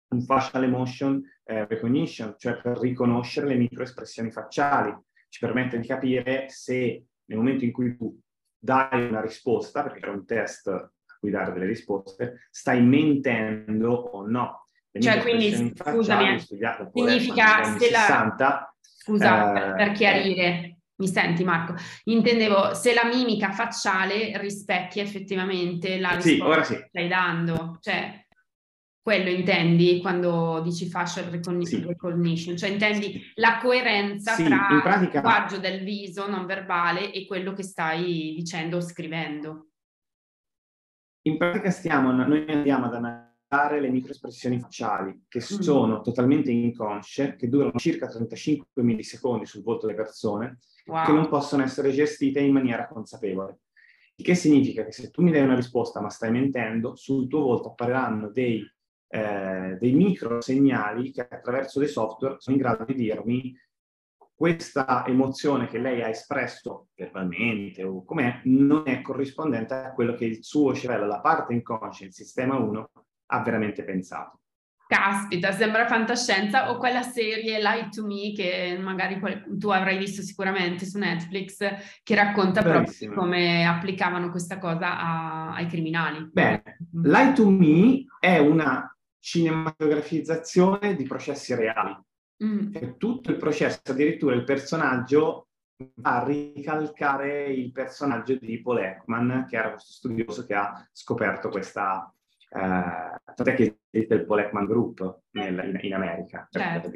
un 0.08 0.23
facial 0.23 0.64
emotion 0.64 1.23
eh, 1.44 1.66
recognition, 1.66 2.34
cioè 2.37 2.61
per 2.61 2.78
riconoscere 2.78 3.46
le 3.46 3.56
microespressioni 3.56 4.30
facciali, 4.30 4.94
ci 5.30 5.40
permette 5.40 5.78
di 5.78 5.87
capire 5.87 6.46
se 6.49 7.04
nel 7.25 7.38
momento 7.38 7.64
in 7.64 7.73
cui 7.73 7.96
tu 7.96 8.18
dai 8.58 9.08
una 9.08 9.23
risposta, 9.23 9.82
perché 9.82 10.00
c'è 10.00 10.08
un 10.08 10.26
test 10.26 10.92
cui 11.25 11.31
dare 11.31 11.52
delle 11.52 11.66
risposte, 11.66 12.49
stai 12.50 12.83
mentendo 12.83 13.90
o 13.90 14.26
no. 14.26 14.66
Le 14.90 15.00
cioè, 15.00 15.21
quindi, 15.23 15.73
scusami, 15.75 16.38
significa 16.38 17.64
se 17.78 17.90
la... 17.90 17.99
60, 17.99 18.76
Scusa, 18.81 19.73
eh, 19.73 19.75
per 19.75 19.93
chiarire, 19.93 20.78
mi 20.97 21.09
senti 21.09 21.43
Marco? 21.45 21.75
Intendevo 22.04 22.75
se 22.75 22.95
la 22.95 23.04
mimica 23.04 23.52
facciale 23.52 24.38
rispecchia 24.38 25.02
effettivamente 25.02 25.99
la 25.99 26.11
risposta 26.11 26.31
sì, 26.31 26.40
ora 26.40 26.62
sì. 26.62 26.75
che 26.75 26.87
stai 26.88 27.09
dando. 27.09 27.78
Cioè, 27.81 28.26
quello 29.02 29.28
intendi 29.28 30.00
quando 30.00 30.62
dici 30.62 30.88
facial 30.88 31.25
recognition, 31.26 32.57
sì. 32.57 32.57
cioè 32.57 32.71
intendi 32.71 33.21
la 33.35 33.59
coerenza 33.61 34.33
sì, 34.33 34.45
tra 34.45 34.81
pratica... 34.83 34.95
il 34.95 35.11
linguaggio 35.12 35.59
del 35.59 35.83
viso 35.83 36.26
non 36.26 36.47
verbale 36.47 37.12
e 37.12 37.26
quello 37.26 37.52
che 37.52 37.62
stai 37.62 38.33
dicendo 38.35 38.78
o 38.78 38.81
scrivendo. 38.81 39.69
In 41.26 41.37
pratica 41.37 41.71
stiamo, 41.71 42.12
noi 42.12 42.45
andiamo 42.49 42.87
ad 42.87 42.95
analizzare 42.95 43.81
le 43.81 43.88
microespressioni 43.88 44.59
facciali 44.59 45.25
che 45.28 45.38
mm. 45.38 45.59
sono 45.61 46.00
totalmente 46.00 46.50
inconsce, 46.50 47.37
che 47.37 47.49
durano 47.49 47.78
circa 47.78 48.09
35 48.09 48.83
millisecondi 48.83 49.47
sul 49.47 49.62
volto 49.62 49.87
delle 49.87 49.99
persone, 49.99 50.59
wow. 50.87 51.04
che 51.04 51.12
non 51.12 51.28
possono 51.28 51.62
essere 51.62 51.90
gestite 51.93 52.40
in 52.40 52.52
maniera 52.52 52.87
consapevole. 52.87 53.61
Il 54.16 54.25
che 54.25 54.35
significa 54.35 54.85
che 54.85 54.93
se 54.93 55.11
tu 55.11 55.23
mi 55.23 55.33
dai 55.33 55.43
una 55.43 55.57
risposta 55.57 56.00
ma 56.00 56.09
stai 56.09 56.31
mentendo, 56.31 56.95
sul 56.95 57.26
tuo 57.26 57.40
volto 57.40 57.71
appariranno 57.71 58.31
dei 58.31 58.64
eh, 59.14 59.76
dei 59.78 59.93
micro 59.93 60.40
segnali 60.40 61.12
che 61.12 61.21
attraverso 61.21 61.78
dei 61.78 61.87
software 61.87 62.35
sono 62.38 62.57
in 62.57 62.62
grado 62.62 62.85
di 62.85 62.95
dirmi 62.95 63.57
questa 64.35 65.07
emozione 65.07 65.67
che 65.69 65.79
lei 65.79 66.03
ha 66.03 66.09
espresso 66.09 66.88
verbalmente 66.95 67.85
o 67.85 68.05
com'è 68.05 68.41
non 68.45 68.83
è 68.87 69.00
corrispondente 69.00 69.75
a 69.75 69.93
quello 69.93 70.14
che 70.14 70.25
il 70.25 70.45
suo 70.45 70.75
cervello, 70.75 71.07
la 71.07 71.21
parte 71.21 71.53
inconscia, 71.53 72.05
il 72.05 72.12
sistema 72.12 72.57
1, 72.57 72.91
ha 73.26 73.43
veramente 73.43 73.85
pensato. 73.85 74.41
Caspita, 74.87 75.50
sembra 75.53 75.87
fantascienza 75.87 76.71
o 76.71 76.76
quella 76.76 77.03
serie 77.03 77.59
Lie 77.59 77.88
to 77.88 78.05
Me 78.05 78.33
che 78.35 78.79
magari 78.79 79.19
tu 79.59 79.71
avrai 79.71 79.97
visto 79.97 80.21
sicuramente 80.21 80.85
su 80.85 80.99
Netflix 80.99 81.57
che 82.03 82.14
racconta 82.14 82.61
Bravissima. 82.61 83.12
proprio 83.12 83.33
come 83.33 83.67
applicavano 83.67 84.31
questa 84.31 84.59
cosa 84.59 84.99
a, 84.99 85.55
ai 85.55 85.67
criminali. 85.69 86.29
Beh, 86.31 86.62
Lie 87.03 87.33
to 87.33 87.49
Me 87.49 88.05
è 88.21 88.38
una 88.38 88.95
cinematografizzazione 89.21 90.95
di 90.95 91.05
processi 91.05 91.55
reali. 91.55 91.97
Mm. 92.43 92.73
Cioè, 92.73 92.97
tutto 92.97 93.31
il 93.31 93.37
processo, 93.37 93.81
addirittura 93.85 94.35
il 94.35 94.45
personaggio 94.45 95.49
va 95.97 96.23
a 96.23 96.25
ricalcare 96.25 97.53
il 97.53 97.73
personaggio 97.73 98.37
di 98.37 98.61
Paul 98.61 98.79
Ekman, 98.79 99.47
che 99.49 99.57
era 99.57 99.71
questo 99.71 99.93
studioso 99.93 100.45
che 100.45 100.55
ha 100.55 100.88
scoperto 100.93 101.49
questa... 101.49 102.12
Eh, 102.49 103.21
tant'è 103.35 103.55
che 103.55 103.79
esiste 103.91 104.14
il 104.14 104.26
Paul 104.26 104.41
Ekman 104.41 104.67
Group 104.67 105.23
nel, 105.33 105.53
in, 105.53 105.79
in, 105.83 105.95
America. 105.95 106.47
Certo. 106.50 106.91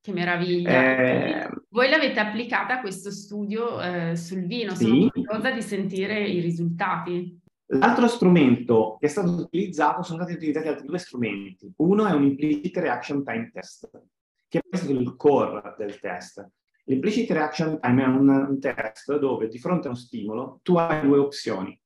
Che 0.00 0.12
meraviglia. 0.12 0.70
Eh, 0.70 1.50
Voi 1.68 1.88
l'avete 1.88 2.18
applicata 2.18 2.80
questo 2.80 3.10
studio 3.10 3.80
eh, 3.80 4.16
sul 4.16 4.46
vino, 4.46 4.74
sì. 4.74 4.84
sono 4.84 5.10
curiosa 5.10 5.50
di 5.50 5.62
sentire 5.62 6.26
i 6.26 6.40
risultati. 6.40 7.40
L'altro 7.70 8.08
strumento 8.08 8.96
che 8.98 9.06
è 9.06 9.08
stato 9.10 9.30
utilizzato, 9.32 10.02
sono 10.02 10.18
stati 10.18 10.34
utilizzati 10.34 10.68
altri 10.68 10.86
due 10.86 10.98
strumenti. 10.98 11.70
Uno 11.76 12.06
è 12.06 12.12
un 12.12 12.24
implicit 12.24 12.76
reaction 12.78 13.22
time 13.22 13.50
test, 13.52 13.90
che 14.48 14.62
è 14.68 14.76
stato 14.76 14.92
il 14.92 15.14
core 15.16 15.74
del 15.76 15.98
test. 16.00 16.46
L'implicit 16.84 17.30
reaction 17.30 17.78
time 17.80 18.02
è 18.02 18.06
un, 18.06 18.28
un 18.28 18.58
test 18.58 19.18
dove 19.18 19.48
di 19.48 19.58
fronte 19.58 19.88
a 19.88 19.90
uno 19.90 19.98
stimolo 19.98 20.60
tu 20.62 20.76
hai 20.76 21.02
due 21.02 21.18
opzioni. 21.18 21.78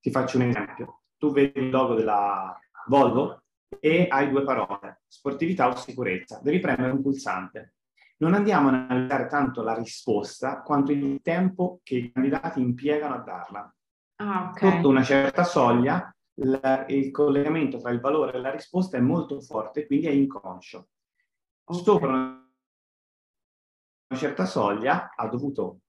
Ti 0.00 0.10
faccio 0.10 0.38
un 0.38 0.44
esempio. 0.44 1.02
Tu 1.18 1.30
vedi 1.30 1.60
il 1.60 1.70
logo 1.70 1.94
della 1.94 2.58
Volvo 2.86 3.42
e 3.78 4.06
hai 4.08 4.30
due 4.30 4.42
parole, 4.42 5.02
sportività 5.06 5.68
o 5.68 5.76
sicurezza. 5.76 6.40
Devi 6.42 6.58
premere 6.58 6.90
un 6.90 7.02
pulsante. 7.02 7.74
Non 8.16 8.34
andiamo 8.34 8.68
a 8.68 8.72
analizzare 8.72 9.26
tanto 9.26 9.62
la 9.62 9.74
risposta 9.74 10.62
quanto 10.62 10.92
il 10.92 11.20
tempo 11.22 11.80
che 11.82 11.96
i 11.96 12.12
candidati 12.12 12.60
impiegano 12.60 13.14
a 13.14 13.18
darla 13.18 13.74
Ah, 14.20 14.50
okay. 14.50 14.70
Sotto 14.70 14.88
una 14.88 15.02
certa 15.02 15.44
soglia 15.44 16.14
il 16.34 17.10
collegamento 17.10 17.78
tra 17.78 17.90
il 17.90 18.00
valore 18.00 18.32
e 18.36 18.40
la 18.40 18.50
risposta 18.50 18.96
è 18.96 19.00
molto 19.00 19.40
forte, 19.40 19.86
quindi 19.86 20.06
è 20.06 20.10
inconscio. 20.10 20.88
Okay. 21.70 21.84
Sopra 21.84 22.08
una 24.08 24.18
certa 24.18 24.44
soglia 24.44 25.12
ha 25.14 25.28
dovuto 25.28 25.82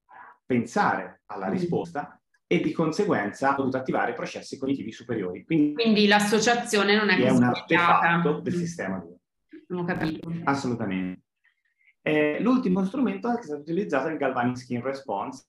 pensare 0.46 1.22
alla 1.26 1.48
mm. 1.48 1.50
risposta 1.50 2.20
e 2.46 2.60
di 2.60 2.72
conseguenza 2.72 3.52
ha 3.52 3.56
dovuto 3.56 3.78
attivare 3.78 4.14
processi 4.14 4.58
cognitivi 4.58 4.92
superiori. 4.92 5.44
Quindi, 5.44 5.74
Quindi 5.74 6.06
l'associazione 6.06 6.94
non 6.94 7.08
è, 7.08 7.18
è 7.18 7.30
un 7.30 7.42
artefatto 7.42 8.40
del 8.40 8.54
mm. 8.54 8.58
sistema 8.58 8.98
2. 8.98 9.16
Non 9.68 9.80
ho 9.80 9.84
capito. 9.84 10.30
Assolutamente. 10.44 11.22
Eh, 12.00 12.40
l'ultimo 12.40 12.84
strumento 12.84 13.32
che 13.34 13.40
è 13.40 13.42
stato 13.42 13.60
utilizzato 13.60 14.08
è 14.08 14.12
il 14.12 14.18
Galvanic 14.18 14.58
Skin 14.58 14.82
Response, 14.82 15.46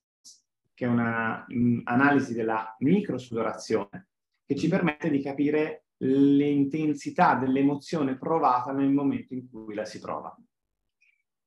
che 0.72 0.86
è 0.86 0.88
un'analisi 0.88 2.32
mm, 2.32 2.36
della 2.36 2.74
microsudorazione, 2.78 4.08
che 4.44 4.56
ci 4.56 4.68
permette 4.68 5.10
di 5.10 5.22
capire 5.22 5.83
l'intensità 6.06 7.34
dell'emozione 7.34 8.16
provata 8.18 8.72
nel 8.72 8.90
momento 8.90 9.34
in 9.34 9.48
cui 9.48 9.74
la 9.74 9.84
si 9.84 10.00
prova. 10.00 10.36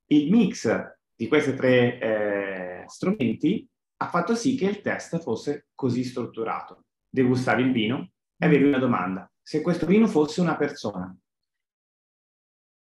Il 0.08 0.32
mix 0.32 0.96
di 1.16 1.28
questi 1.28 1.54
tre 1.54 2.00
eh, 2.00 2.84
strumenti 2.88 3.68
ha 3.98 4.08
fatto 4.08 4.36
sì 4.36 4.56
che 4.56 4.66
il 4.66 4.82
test 4.82 5.20
fosse 5.20 5.68
così 5.76 6.04
strutturato. 6.04 6.86
Degustavi 7.10 7.64
il 7.64 7.72
vino 7.72 8.12
e 8.38 8.46
avevi 8.46 8.66
una 8.66 8.80
domanda. 8.80 9.32
Se 9.42 9.62
questo 9.62 9.86
vino 9.86 10.08
fosse 10.08 10.42
una 10.42 10.56
persona, 10.56 11.16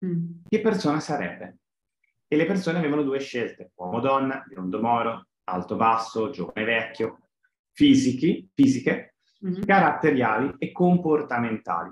mm. 0.05 0.41
che 0.47 0.61
persona 0.61 0.99
sarebbe? 0.99 1.59
E 2.27 2.35
le 2.35 2.45
persone 2.45 2.77
avevano 2.77 3.03
due 3.03 3.19
scelte, 3.19 3.71
uomo-donna, 3.75 4.43
biondo-moro, 4.47 5.27
alto-basso, 5.45 6.29
giovane-vecchio, 6.29 7.29
fisici, 7.71 8.47
fisiche, 8.53 9.08
mm-hmm. 9.45 9.63
caratteriali 9.63 10.55
e 10.57 10.71
comportamentali. 10.71 11.91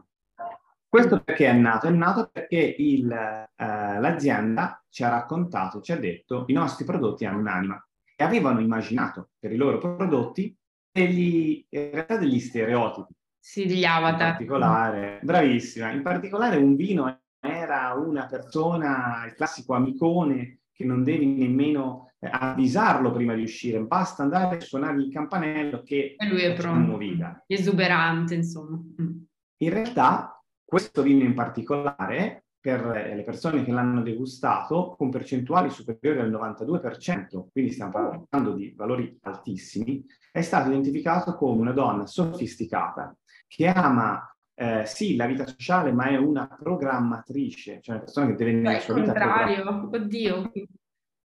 Questo 0.90 1.22
perché 1.22 1.48
è 1.48 1.54
nato? 1.54 1.88
È 1.88 1.92
nato 1.92 2.30
perché 2.32 2.76
il, 2.78 3.12
eh, 3.12 3.50
l'azienda 3.56 4.82
ci 4.90 5.04
ha 5.04 5.10
raccontato, 5.10 5.82
ci 5.82 5.92
ha 5.92 5.98
detto, 5.98 6.46
i 6.48 6.54
nostri 6.54 6.86
prodotti 6.86 7.26
hanno 7.26 7.40
un'anima 7.40 7.88
e 8.16 8.24
avevano 8.24 8.62
immaginato 8.62 9.30
per 9.38 9.52
i 9.52 9.58
loro 9.58 9.78
prodotti 9.78 10.56
degli, 10.92 11.66
in 11.70 11.92
realtà 11.92 12.18
degli 12.18 12.40
stereotipi. 12.40 13.14
Sì, 13.38 13.66
degli 13.66 13.84
avatar. 13.84 14.14
In 14.14 14.18
particolare, 14.18 15.20
bravissima, 15.22 15.92
in 15.92 16.02
particolare 16.02 16.58
un 16.58 16.76
vino 16.76 17.20
era 17.40 17.94
una 17.94 18.26
persona, 18.26 19.24
il 19.26 19.34
classico 19.34 19.74
amicone 19.74 20.62
che 20.72 20.84
non 20.84 21.04
devi 21.04 21.26
nemmeno 21.26 22.07
avvisarlo 22.20 23.12
prima 23.12 23.34
di 23.36 23.44
uscire, 23.44 23.80
basta 23.82 24.24
andare 24.24 24.58
a 24.58 24.60
suonare 24.60 24.98
il 24.98 25.12
campanello 25.12 25.82
che 25.84 26.16
e 26.18 26.28
lui 26.28 26.42
è 26.42 26.54
pronto. 26.54 26.98
Esuberante, 27.46 28.36
insomma. 28.36 28.78
Mm. 29.02 29.18
In 29.58 29.70
realtà 29.70 30.42
questo 30.64 31.02
vino 31.02 31.24
in 31.24 31.34
particolare 31.34 32.46
per 32.60 33.14
le 33.16 33.24
persone 33.24 33.64
che 33.64 33.72
l'hanno 33.72 34.02
degustato 34.02 34.96
con 34.98 35.10
percentuali 35.10 35.70
superiori 35.70 36.20
al 36.20 36.32
92%, 36.32 37.48
quindi 37.52 37.72
stiamo 37.72 37.92
parlando 37.92 38.54
di 38.54 38.74
valori 38.76 39.18
altissimi, 39.22 40.04
è 40.32 40.42
stato 40.42 40.70
identificato 40.70 41.36
come 41.36 41.62
una 41.62 41.72
donna 41.72 42.06
sofisticata 42.06 43.16
che 43.48 43.68
ama 43.68 44.22
eh, 44.60 44.86
sì 44.86 45.16
la 45.16 45.28
vita 45.28 45.46
sociale, 45.46 45.92
ma 45.92 46.08
è 46.08 46.18
una 46.18 46.48
programmatrice, 46.48 47.80
cioè 47.82 47.96
una 47.96 48.04
persona 48.04 48.28
che 48.28 48.36
deve 48.36 48.52
nella 48.54 48.80
sua 48.80 48.96
vita 48.96 49.14
contrario, 49.14 49.90
oddio. 49.92 50.52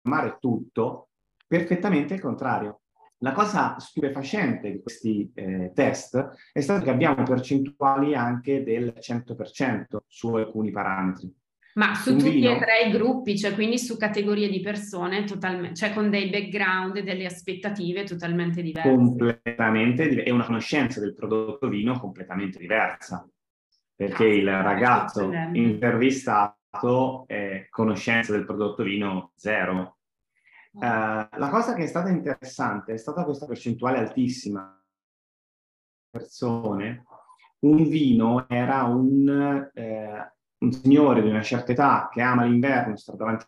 Amare 0.02 0.38
tutto, 0.40 1.08
perfettamente 1.46 2.14
il 2.14 2.20
contrario. 2.20 2.80
La 3.22 3.32
cosa 3.32 3.78
stupefacente 3.78 4.70
di 4.70 4.80
questi 4.80 5.30
eh, 5.34 5.72
test 5.74 6.50
è 6.52 6.60
stato 6.60 6.84
che 6.84 6.90
abbiamo 6.90 7.22
percentuali 7.22 8.14
anche 8.14 8.62
del 8.62 8.94
100% 8.98 9.98
su 10.06 10.34
alcuni 10.34 10.70
parametri. 10.70 11.30
Ma 11.74 11.94
su 11.94 12.16
tutti 12.16 12.30
vino? 12.30 12.56
e 12.56 12.58
tre 12.58 12.88
i 12.88 12.90
gruppi, 12.90 13.38
cioè 13.38 13.52
quindi 13.54 13.78
su 13.78 13.96
categorie 13.96 14.48
di 14.48 14.60
persone 14.60 15.24
totalmente, 15.24 15.76
cioè 15.76 15.92
con 15.92 16.10
dei 16.10 16.28
background 16.28 16.96
e 16.96 17.02
delle 17.02 17.26
aspettative 17.26 18.04
totalmente 18.04 18.62
diverse. 18.62 18.88
Completamente 18.88 20.08
diverse, 20.08 20.28
e 20.28 20.32
una 20.32 20.46
conoscenza 20.46 20.98
del 20.98 21.14
prodotto 21.14 21.68
vino 21.68 21.98
completamente 22.00 22.58
diversa. 22.58 23.28
Perché 23.94 24.24
ah, 24.24 24.34
il 24.34 24.46
ragazzo 24.46 25.30
intervistato 25.52 26.59
è 27.26 27.66
conoscenza 27.70 28.32
del 28.32 28.44
prodotto 28.44 28.82
vino 28.82 29.32
zero, 29.34 29.98
Uh, 30.72 31.26
la 31.36 31.48
cosa 31.50 31.74
che 31.74 31.82
è 31.82 31.86
stata 31.86 32.10
interessante 32.10 32.92
è 32.92 32.96
stata 32.96 33.24
questa 33.24 33.46
percentuale 33.46 33.98
altissima 33.98 34.80
persone. 36.08 37.04
Un 37.60 37.88
vino 37.88 38.48
era 38.48 38.84
un, 38.84 39.70
eh, 39.74 40.32
un 40.58 40.72
signore 40.72 41.22
di 41.22 41.28
una 41.28 41.42
certa 41.42 41.72
età 41.72 42.08
che 42.10 42.22
ama 42.22 42.44
l'inverno, 42.44 42.96
sta 42.96 43.14
davanti 43.14 43.44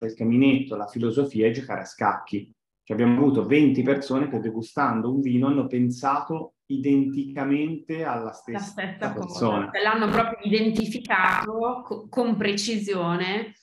al 0.00 0.14
caminetto, 0.14 0.74
la 0.74 0.86
filosofia 0.88 1.46
e 1.46 1.52
giocare 1.52 1.82
a 1.82 1.84
scacchi. 1.84 2.52
Cioè 2.82 2.96
abbiamo 2.96 3.20
avuto 3.20 3.44
20 3.46 3.82
persone 3.82 4.28
che 4.28 4.40
degustando 4.40 5.12
un 5.12 5.20
vino 5.20 5.48
hanno 5.48 5.66
pensato 5.66 6.54
identicamente 6.70 8.04
alla 8.04 8.32
stessa, 8.32 8.58
stessa 8.58 9.12
persona. 9.12 9.70
Cosa. 9.70 9.82
L'hanno 9.82 10.08
proprio 10.08 10.38
identificato 10.42 11.82
co- 11.84 12.08
con 12.08 12.36
precisione 12.36 13.54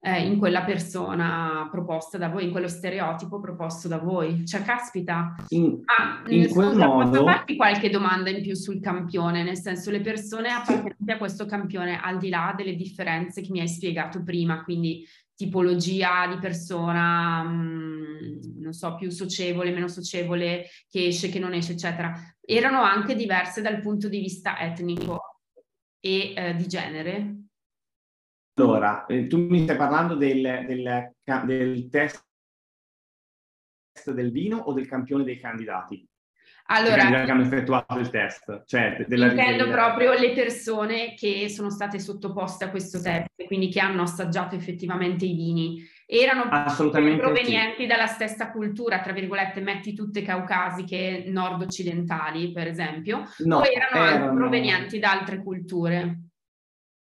eh, 0.00 0.26
in 0.26 0.38
quella 0.38 0.62
persona 0.64 1.68
proposta 1.70 2.18
da 2.18 2.28
voi, 2.28 2.44
in 2.44 2.50
quello 2.50 2.68
stereotipo 2.68 3.40
proposto 3.40 3.88
da 3.88 3.98
voi. 3.98 4.46
Cioè, 4.46 4.62
caspita. 4.62 5.34
In, 5.48 5.80
ah, 5.84 6.22
in 6.28 6.44
scusa, 6.48 6.54
quel 6.54 6.76
modo... 6.76 7.10
Posso 7.10 7.24
farti 7.24 7.56
qualche 7.56 7.90
domanda 7.90 8.30
in 8.30 8.42
più 8.42 8.54
sul 8.54 8.80
campione? 8.80 9.42
Nel 9.42 9.58
senso, 9.58 9.90
le 9.90 10.00
persone 10.00 10.48
appartenenti 10.48 11.10
a 11.10 11.18
questo 11.18 11.46
campione, 11.46 12.00
al 12.00 12.18
di 12.18 12.28
là 12.28 12.54
delle 12.56 12.76
differenze 12.76 13.40
che 13.40 13.50
mi 13.50 13.60
hai 13.60 13.68
spiegato 13.68 14.22
prima, 14.22 14.62
quindi 14.62 15.06
tipologia 15.34 16.26
di 16.28 16.38
persona, 16.38 17.42
mm, 17.42 18.60
non 18.60 18.72
so, 18.72 18.94
più 18.94 19.10
socievole, 19.10 19.72
meno 19.72 19.88
socievole, 19.88 20.66
che 20.88 21.06
esce, 21.06 21.28
che 21.28 21.38
non 21.38 21.54
esce, 21.54 21.72
eccetera, 21.72 22.12
erano 22.40 22.82
anche 22.82 23.14
diverse 23.14 23.62
dal 23.62 23.80
punto 23.80 24.08
di 24.08 24.20
vista 24.20 24.58
etnico 24.58 25.40
e 26.00 26.34
eh, 26.36 26.54
di 26.54 26.66
genere? 26.68 27.36
Allora, 28.56 29.06
eh, 29.06 29.26
tu 29.26 29.38
mi 29.38 29.62
stai 29.64 29.76
parlando 29.76 30.14
del, 30.14 30.64
del, 30.66 31.12
del, 31.44 31.88
test 31.88 32.24
del 34.12 34.30
vino 34.30 34.58
o 34.58 34.72
del 34.72 34.86
campione 34.86 35.24
dei 35.24 35.38
candidati? 35.38 36.06
Allora, 36.66 37.24
che 37.24 37.30
hanno 37.30 37.42
effettuato 37.42 37.98
il 37.98 38.08
test. 38.08 38.62
Cioè, 38.64 39.04
della, 39.06 39.26
intendo 39.26 39.64
della... 39.64 39.74
proprio 39.74 40.12
le 40.14 40.32
persone 40.32 41.14
che 41.14 41.48
sono 41.50 41.68
state 41.68 41.98
sottoposte 41.98 42.64
a 42.64 42.70
questo 42.70 43.02
test, 43.02 43.26
quindi 43.46 43.68
che 43.68 43.80
hanno 43.80 44.02
assaggiato 44.02 44.54
effettivamente 44.54 45.26
i 45.26 45.34
vini. 45.34 45.82
Erano 46.06 46.48
provenienti 47.16 47.82
sì. 47.82 47.86
dalla 47.86 48.06
stessa 48.06 48.50
cultura, 48.50 49.00
tra 49.00 49.12
virgolette, 49.12 49.60
metti 49.60 49.94
tutte 49.94 50.22
caucasiche 50.22 51.24
nord-occidentali, 51.26 52.52
per 52.52 52.68
esempio, 52.68 53.24
no, 53.44 53.58
o 53.58 53.64
erano, 53.64 54.06
erano... 54.06 54.34
provenienti 54.34 54.98
da 54.98 55.12
altre 55.12 55.42
culture? 55.42 56.18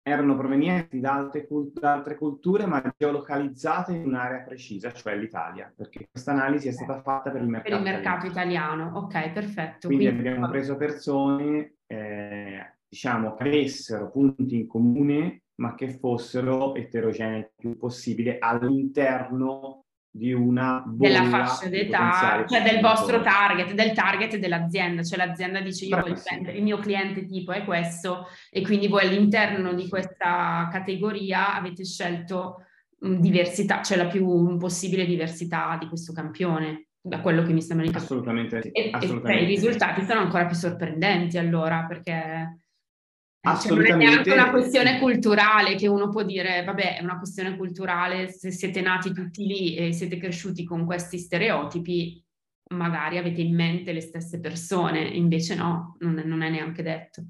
Erano 0.10 0.36
provenienti 0.36 1.00
da 1.00 1.14
altre, 1.14 1.48
da 1.74 1.94
altre, 1.94 2.16
culture 2.16 2.66
ma 2.66 2.82
geolocalizzate 2.98 3.94
in 3.94 4.06
un'area 4.06 4.42
precisa, 4.42 4.92
cioè 4.92 5.16
l'Italia, 5.16 5.72
perché 5.76 6.08
questa 6.12 6.32
analisi 6.32 6.68
è 6.68 6.72
stata 6.72 7.02
fatta 7.02 7.32
per 7.32 7.42
il 7.42 7.48
mercato, 7.48 7.70
per 7.70 7.86
il 7.86 7.94
mercato 7.94 8.26
italiano. 8.26 8.84
italiano. 8.84 9.06
Ok, 9.06 9.32
perfetto. 9.32 9.88
Quindi, 9.88 10.06
Quindi 10.06 10.28
abbiamo 10.28 10.50
preso 10.50 10.76
persone, 10.76 11.76
eh, 11.88 12.78
diciamo, 12.88 13.36
che 13.36 13.44
avessero 13.44 14.10
punti 14.10 14.56
in 14.56 14.68
comune 14.68 15.44
ma 15.60 15.76
che 15.76 15.90
fossero 15.90 16.74
eterogenei 16.74 17.40
il 17.40 17.52
più 17.56 17.78
possibile 17.78 18.38
all'interno 18.40 19.84
di 20.20 20.34
una 20.34 20.84
della 20.86 21.24
fascia 21.24 21.70
d'età, 21.70 22.46
cioè 22.46 22.62
del 22.62 22.82
vostro 22.82 23.22
target, 23.22 23.74
del 23.74 23.94
target 23.94 24.36
dell'azienda, 24.36 25.02
cioè 25.02 25.18
l'azienda 25.18 25.62
dice 25.62 25.86
io 25.86 25.98
voglio 25.98 26.22
prendere, 26.22 26.58
il 26.58 26.64
mio 26.64 26.78
cliente 26.78 27.26
tipo 27.26 27.54
è 27.54 27.64
questo 27.64 28.28
e 28.52 28.62
quindi 28.62 28.88
voi 28.90 29.08
all'interno 29.08 29.74
di 29.74 29.88
questa 29.88 30.68
categoria 30.70 31.56
avete 31.56 31.86
scelto 31.86 32.66
diversità, 33.00 33.82
cioè 33.82 33.98
la 33.98 34.08
più 34.08 34.58
possibile 34.58 35.06
diversità 35.06 35.78
di 35.80 35.88
questo 35.88 36.12
campione, 36.12 36.88
da 37.00 37.22
quello 37.22 37.44
che 37.44 37.54
mi 37.54 37.62
sembra 37.62 37.86
di 37.86 37.92
capire. 37.94 38.12
Assolutamente 38.12 38.62
sì. 38.62 38.70
E, 38.72 38.90
assolutamente 38.92 39.32
e, 39.32 39.48
cioè, 39.48 39.50
i 39.50 39.56
risultati 39.56 40.04
sono 40.04 40.20
ancora 40.20 40.46
più 40.46 40.56
sorprendenti 40.56 41.38
allora 41.38 41.86
perché 41.88 42.60
Assolutamente. 43.42 43.90
Cioè, 43.90 43.98
non 43.98 44.02
è 44.02 44.24
neanche 44.24 44.34
una 44.34 44.52
questione 44.52 45.00
culturale 45.00 45.76
che 45.76 45.88
uno 45.88 46.10
può 46.10 46.24
dire, 46.24 46.64
vabbè, 46.64 46.98
è 46.98 47.04
una 47.04 47.18
questione 47.18 47.56
culturale, 47.56 48.30
se 48.30 48.52
siete 48.52 48.82
nati 48.82 49.14
tutti 49.14 49.46
lì 49.46 49.76
e 49.76 49.94
siete 49.94 50.18
cresciuti 50.18 50.66
con 50.66 50.86
questi 50.86 51.18
stereotipi, 51.18 52.22
magari 52.72 53.18
avete 53.18 53.42
in 53.42 53.56
mente 53.56 53.94
le 53.94 54.02
stesse 54.02 54.40
persone, 54.40 55.00
invece 55.02 55.56
no, 55.56 55.96
non 56.00 56.20
è, 56.20 56.24
non 56.24 56.42
è 56.42 56.50
neanche 56.50 56.84
detto. 56.84 57.24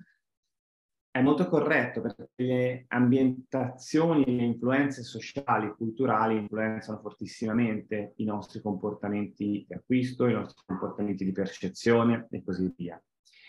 è 1.11 1.21
molto 1.21 1.47
corretto 1.47 2.01
perché 2.01 2.29
le 2.35 2.85
ambientazioni, 2.87 4.23
le 4.25 4.43
influenze 4.43 5.03
sociali, 5.03 5.73
culturali 5.75 6.37
influenzano 6.37 6.99
fortissimamente 6.99 8.13
i 8.17 8.25
nostri 8.25 8.61
comportamenti 8.61 9.65
di 9.67 9.73
acquisto, 9.73 10.27
i 10.27 10.33
nostri 10.33 10.63
comportamenti 10.65 11.23
di 11.23 11.31
percezione 11.31 12.27
e 12.31 12.43
così 12.43 12.73
via. 12.75 13.01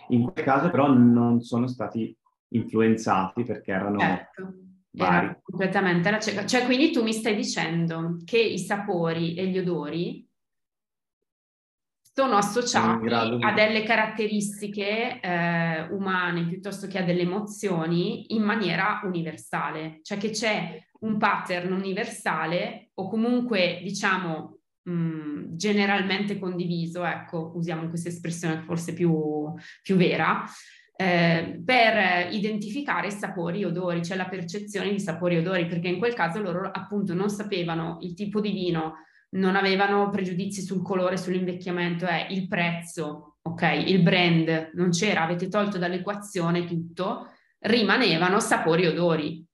In 0.09 0.31
quel 0.31 0.45
caso 0.45 0.71
però 0.71 0.93
non 0.93 1.41
sono 1.41 1.67
stati 1.67 2.17
influenzati 2.51 3.45
perché 3.45 3.73
erano 3.73 3.99
certo. 3.99 4.55
vari. 4.91 5.27
Era 5.27 5.41
completamente 5.43 6.11
la 6.11 6.21
cieca. 6.21 6.47
Cioè 6.47 6.65
quindi 6.65 6.91
tu 6.91 7.03
mi 7.03 7.13
stai 7.13 7.35
dicendo 7.35 8.17
che 8.25 8.39
i 8.39 8.59
sapori 8.59 9.35
e 9.35 9.47
gli 9.49 9.59
odori 9.59 10.29
sono 12.13 12.37
associati 12.37 13.07
di... 13.07 13.39
a 13.41 13.53
delle 13.53 13.83
caratteristiche 13.83 15.21
eh, 15.21 15.83
umane 15.91 16.47
piuttosto 16.47 16.87
che 16.87 16.99
a 16.99 17.03
delle 17.03 17.23
emozioni 17.23 18.35
in 18.35 18.43
maniera 18.43 19.01
universale, 19.05 20.01
cioè 20.03 20.19
che 20.19 20.31
c'è 20.31 20.79
un 21.01 21.17
pattern 21.17 21.73
universale 21.73 22.91
o 22.95 23.09
comunque 23.09 23.81
diciamo 23.83 24.59
mh, 24.83 24.93
mm, 24.93 25.45
generalmente 25.57 26.39
condiviso, 26.39 27.05
ecco, 27.05 27.53
usiamo 27.55 27.89
questa 27.89 28.09
espressione 28.09 28.61
forse 28.63 28.93
più, 28.93 29.55
più 29.83 29.97
vera, 29.97 30.45
eh, 31.01 31.63
per 31.65 32.31
identificare 32.31 33.11
sapori 33.11 33.63
e 33.63 33.65
odori, 33.65 34.05
cioè 34.05 34.19
la 34.19 34.29
percezione 34.29 34.91
di 34.91 35.01
sapori 35.01 35.37
e 35.37 35.39
odori, 35.39 35.67
perché 35.67 35.89
in 35.89 35.99
quel 35.99 36.13
caso 36.13 36.43
loro 36.43 36.71
appunto 36.71 37.15
non 37.15 37.31
sapevano 37.31 37.97
il 38.03 38.13
tipo 38.13 38.39
di 38.41 38.51
vino 38.51 38.97
non 39.31 39.57
avevano 39.57 40.11
pregiudizi 40.11 40.61
sul 40.61 40.83
colore, 40.83 41.17
sull'invecchiamento, 41.17 42.05
è 42.05 42.27
il 42.31 42.49
prezzo, 42.49 43.39
ok? 43.43 43.85
Il 43.87 44.03
brand 44.03 44.73
non 44.75 44.91
c'era, 44.91 45.23
avete 45.23 45.49
tolto 45.49 45.79
dall'equazione 45.79 46.67
tutto, 46.67 47.29
rimanevano 47.61 48.41
sapori 48.41 48.83
e 48.83 48.89
odori. 48.89 49.47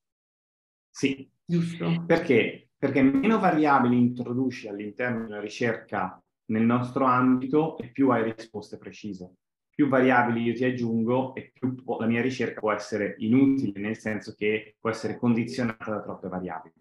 Sì. 0.90 1.30
Giusto. 1.44 2.04
Perché? 2.06 2.70
Perché 2.76 3.02
meno 3.02 3.38
variabili 3.38 3.96
introduci 3.98 4.66
all'interno 4.66 5.26
della 5.26 5.40
ricerca 5.40 6.20
nel 6.46 6.64
nostro 6.64 7.04
ambito 7.04 7.78
e 7.78 7.92
più 7.92 8.08
hai 8.10 8.32
risposte 8.32 8.78
precise. 8.78 9.34
Più 9.76 9.88
variabili 9.88 10.40
io 10.40 10.54
ti 10.54 10.64
aggiungo 10.64 11.34
e 11.34 11.52
più 11.52 11.76
la 11.98 12.06
mia 12.06 12.22
ricerca 12.22 12.60
può 12.60 12.72
essere 12.72 13.14
inutile, 13.18 13.78
nel 13.78 13.98
senso 13.98 14.32
che 14.34 14.76
può 14.80 14.88
essere 14.88 15.18
condizionata 15.18 15.90
da 15.90 16.00
troppe 16.00 16.28
variabili. 16.28 16.74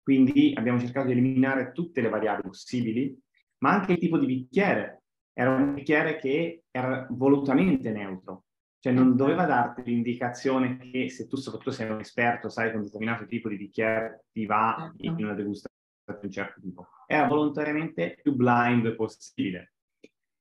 Quindi 0.00 0.52
abbiamo 0.54 0.78
cercato 0.78 1.06
di 1.06 1.12
eliminare 1.14 1.72
tutte 1.72 2.00
le 2.00 2.08
variabili 2.08 2.46
possibili, 2.46 3.20
ma 3.58 3.72
anche 3.72 3.92
il 3.94 3.98
tipo 3.98 4.16
di 4.16 4.26
bicchiere. 4.26 5.02
Era 5.32 5.50
un 5.50 5.74
bicchiere 5.74 6.18
che 6.18 6.66
era 6.70 7.04
volutamente 7.10 7.90
neutro, 7.90 8.44
cioè 8.78 8.92
non 8.92 9.16
doveva 9.16 9.44
darti 9.44 9.82
l'indicazione 9.82 10.78
che 10.78 11.10
se 11.10 11.26
tu 11.26 11.34
soprattutto 11.34 11.72
sei 11.72 11.90
un 11.90 11.98
esperto, 11.98 12.48
sai 12.48 12.70
che 12.70 12.76
un 12.76 12.84
determinato 12.84 13.26
tipo 13.26 13.48
di 13.48 13.56
bicchiere 13.56 14.26
ti 14.30 14.46
va 14.46 14.92
certo. 14.96 15.20
in 15.20 15.24
una 15.24 15.34
degustazione 15.34 16.20
di 16.20 16.26
un 16.26 16.30
certo 16.30 16.60
tipo. 16.60 16.86
Era 17.08 17.26
volontariamente 17.26 18.18
più 18.22 18.36
blind 18.36 18.94
possibile. 18.94 19.72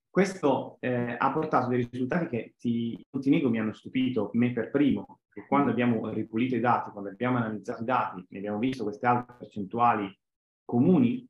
Questo 0.09 0.77
eh, 0.79 1.15
ha 1.17 1.31
portato 1.31 1.67
dei 1.67 1.87
risultati 1.89 2.27
che 2.27 2.55
ti, 2.57 3.05
non 3.11 3.21
ti 3.21 3.29
nego 3.29 3.49
mi 3.49 3.59
hanno 3.59 3.73
stupito, 3.73 4.31
me 4.33 4.51
per 4.51 4.71
primo, 4.71 5.19
che 5.29 5.45
quando 5.47 5.71
abbiamo 5.71 6.09
ripulito 6.09 6.55
i 6.55 6.59
dati, 6.59 6.89
quando 6.89 7.09
abbiamo 7.09 7.37
analizzato 7.37 7.83
i 7.83 7.85
dati 7.85 8.25
e 8.29 8.37
abbiamo 8.37 8.57
visto 8.57 8.83
queste 8.83 9.05
alte 9.05 9.35
percentuali 9.37 10.11
comuni, 10.65 11.27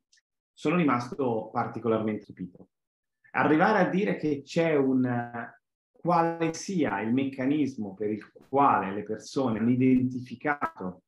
sono 0.52 0.76
rimasto 0.76 1.50
particolarmente 1.52 2.22
stupito. 2.22 2.68
Arrivare 3.32 3.78
a 3.78 3.88
dire 3.88 4.16
che 4.16 4.42
c'è 4.42 4.74
un 4.74 5.48
quale 5.92 6.54
sia 6.54 7.00
il 7.02 7.12
meccanismo 7.12 7.94
per 7.94 8.10
il 8.10 8.32
quale 8.48 8.92
le 8.92 9.02
persone 9.02 9.58
hanno 9.58 9.70
identificato 9.70 11.02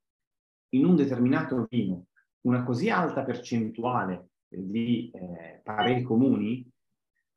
in 0.75 0.85
un 0.85 0.97
determinato 0.97 1.67
vino 1.69 2.07
una 2.43 2.63
così 2.63 2.91
alta 2.91 3.23
percentuale 3.23 4.31
di 4.49 5.11
eh, 5.15 5.61
pareri 5.63 6.03
comuni, 6.03 6.69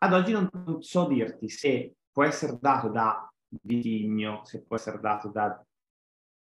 ad 0.06 0.14
oggi 0.14 0.32
non 0.32 0.50
so 0.82 1.08
dirti 1.08 1.50
se 1.50 1.96
può 2.12 2.24
essere 2.24 2.58
dato 2.60 2.90
da 2.90 3.32
vitigno, 3.62 4.42
se 4.44 4.64
può 4.64 4.76
essere 4.76 5.00
dato 5.00 5.30
da 5.30 5.64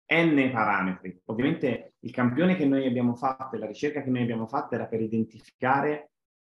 n 0.09 0.51
parametri. 0.53 1.21
Ovviamente 1.27 1.95
il 2.01 2.11
campione 2.13 2.57
che 2.57 2.67
noi 2.67 2.87
abbiamo 2.87 3.15
fatto 3.15 3.57
e 3.57 3.59
la 3.59 3.67
ricerca 3.67 4.03
che 4.03 4.11
noi 4.11 4.23
abbiamo 4.23 4.47
fatto 4.47 4.75
era 4.75 4.87
per 4.87 5.01
identificare 5.01 6.11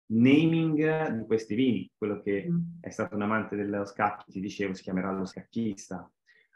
naming 0.06 1.10
di 1.18 1.26
questi 1.26 1.54
vini. 1.54 1.90
Quello 1.96 2.20
che 2.20 2.46
mm. 2.48 2.58
è 2.80 2.90
stato 2.90 3.14
un 3.14 3.22
amante 3.22 3.56
dello 3.56 3.84
scacchi, 3.84 4.30
ti 4.30 4.40
dicevo, 4.40 4.74
si 4.74 4.82
chiamerà 4.82 5.10
lo 5.12 5.24
scacchista. 5.24 6.10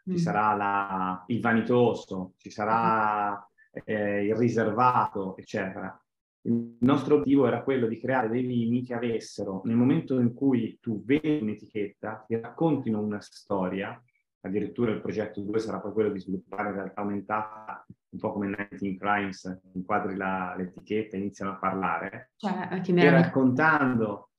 Ci 0.04 0.12
mm. 0.12 0.16
sarà 0.16 0.54
la, 0.54 1.24
il 1.28 1.40
vanitoso, 1.40 2.34
ci 2.36 2.50
sarà 2.50 3.46
eh, 3.84 4.24
il 4.26 4.36
riservato, 4.36 5.36
eccetera. 5.36 5.98
Il 6.46 6.76
nostro 6.80 7.16
obiettivo 7.16 7.46
era 7.46 7.62
quello 7.62 7.88
di 7.88 7.98
creare 7.98 8.28
dei 8.28 8.42
vini 8.42 8.82
che 8.82 8.94
avessero, 8.94 9.62
nel 9.64 9.74
momento 9.74 10.20
in 10.20 10.32
cui 10.32 10.78
tu 10.80 11.02
vedi 11.04 11.38
un'etichetta, 11.42 12.24
ti 12.26 12.40
raccontino 12.40 13.00
una 13.00 13.20
storia, 13.20 14.00
addirittura 14.42 14.92
il 14.92 15.00
progetto 15.00 15.40
2 15.40 15.58
sarà 15.58 15.80
poi 15.80 15.92
quello 15.92 16.10
di 16.10 16.20
sviluppare 16.20 16.68
in 16.68 16.74
realtà 16.76 17.00
aumentata, 17.00 17.84
un 18.10 18.18
po' 18.20 18.32
come 18.32 18.68
19 18.70 18.96
Crimes, 18.96 19.60
inquadri 19.74 20.14
la, 20.14 20.54
l'etichetta 20.56 21.16
e 21.16 21.20
iniziano 21.20 21.52
a 21.52 21.56
parlare, 21.56 22.30
cioè, 22.36 22.80
e 22.80 23.10
raccontando 23.10 24.30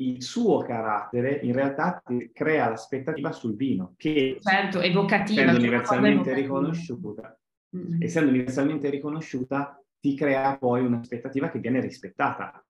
il 0.00 0.22
suo 0.22 0.58
carattere 0.58 1.40
in 1.42 1.54
realtà 1.54 2.02
ti 2.04 2.30
crea 2.32 2.68
l'aspettativa 2.68 3.32
sul 3.32 3.56
vino 3.56 3.94
che 3.96 4.36
certo, 4.42 4.80
evocativa, 4.80 5.40
essendo 5.40 5.58
universalmente 5.58 6.34
riconosciuta 6.34 7.38
mm-hmm. 7.74 8.02
essendo 8.02 8.30
universalmente 8.30 8.90
riconosciuta 8.90 9.82
ti 10.06 10.14
crea 10.14 10.56
poi 10.56 10.84
un'aspettativa 10.84 11.50
che 11.50 11.58
viene 11.58 11.80
rispettata. 11.80 12.64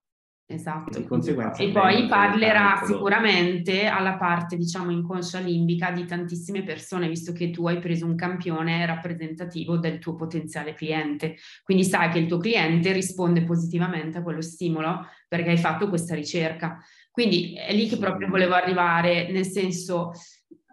Esatto. 0.49 0.97
E, 0.97 1.65
e 1.65 1.71
poi 1.71 2.07
parlerà 2.07 2.81
sicuramente 2.85 3.85
alla 3.85 4.15
parte, 4.15 4.55
diciamo, 4.55 4.91
inconscia 4.91 5.39
limbica 5.39 5.91
di 5.91 6.05
tantissime 6.05 6.63
persone, 6.63 7.09
visto 7.09 7.33
che 7.33 7.51
tu 7.51 7.67
hai 7.67 7.79
preso 7.79 8.05
un 8.05 8.15
campione 8.15 8.85
rappresentativo 8.85 9.77
del 9.77 9.99
tuo 9.99 10.15
potenziale 10.15 10.73
cliente. 10.73 11.35
Quindi 11.63 11.83
sai 11.83 12.09
che 12.09 12.19
il 12.19 12.27
tuo 12.27 12.37
cliente 12.37 12.93
risponde 12.93 13.43
positivamente 13.43 14.19
a 14.19 14.23
quello 14.23 14.41
stimolo 14.41 15.05
perché 15.27 15.49
hai 15.49 15.57
fatto 15.57 15.89
questa 15.89 16.15
ricerca. 16.15 16.79
Quindi 17.11 17.55
è 17.55 17.73
lì 17.73 17.87
che 17.87 17.97
proprio 17.97 18.29
volevo 18.29 18.53
arrivare, 18.53 19.29
nel 19.29 19.45
senso 19.45 20.11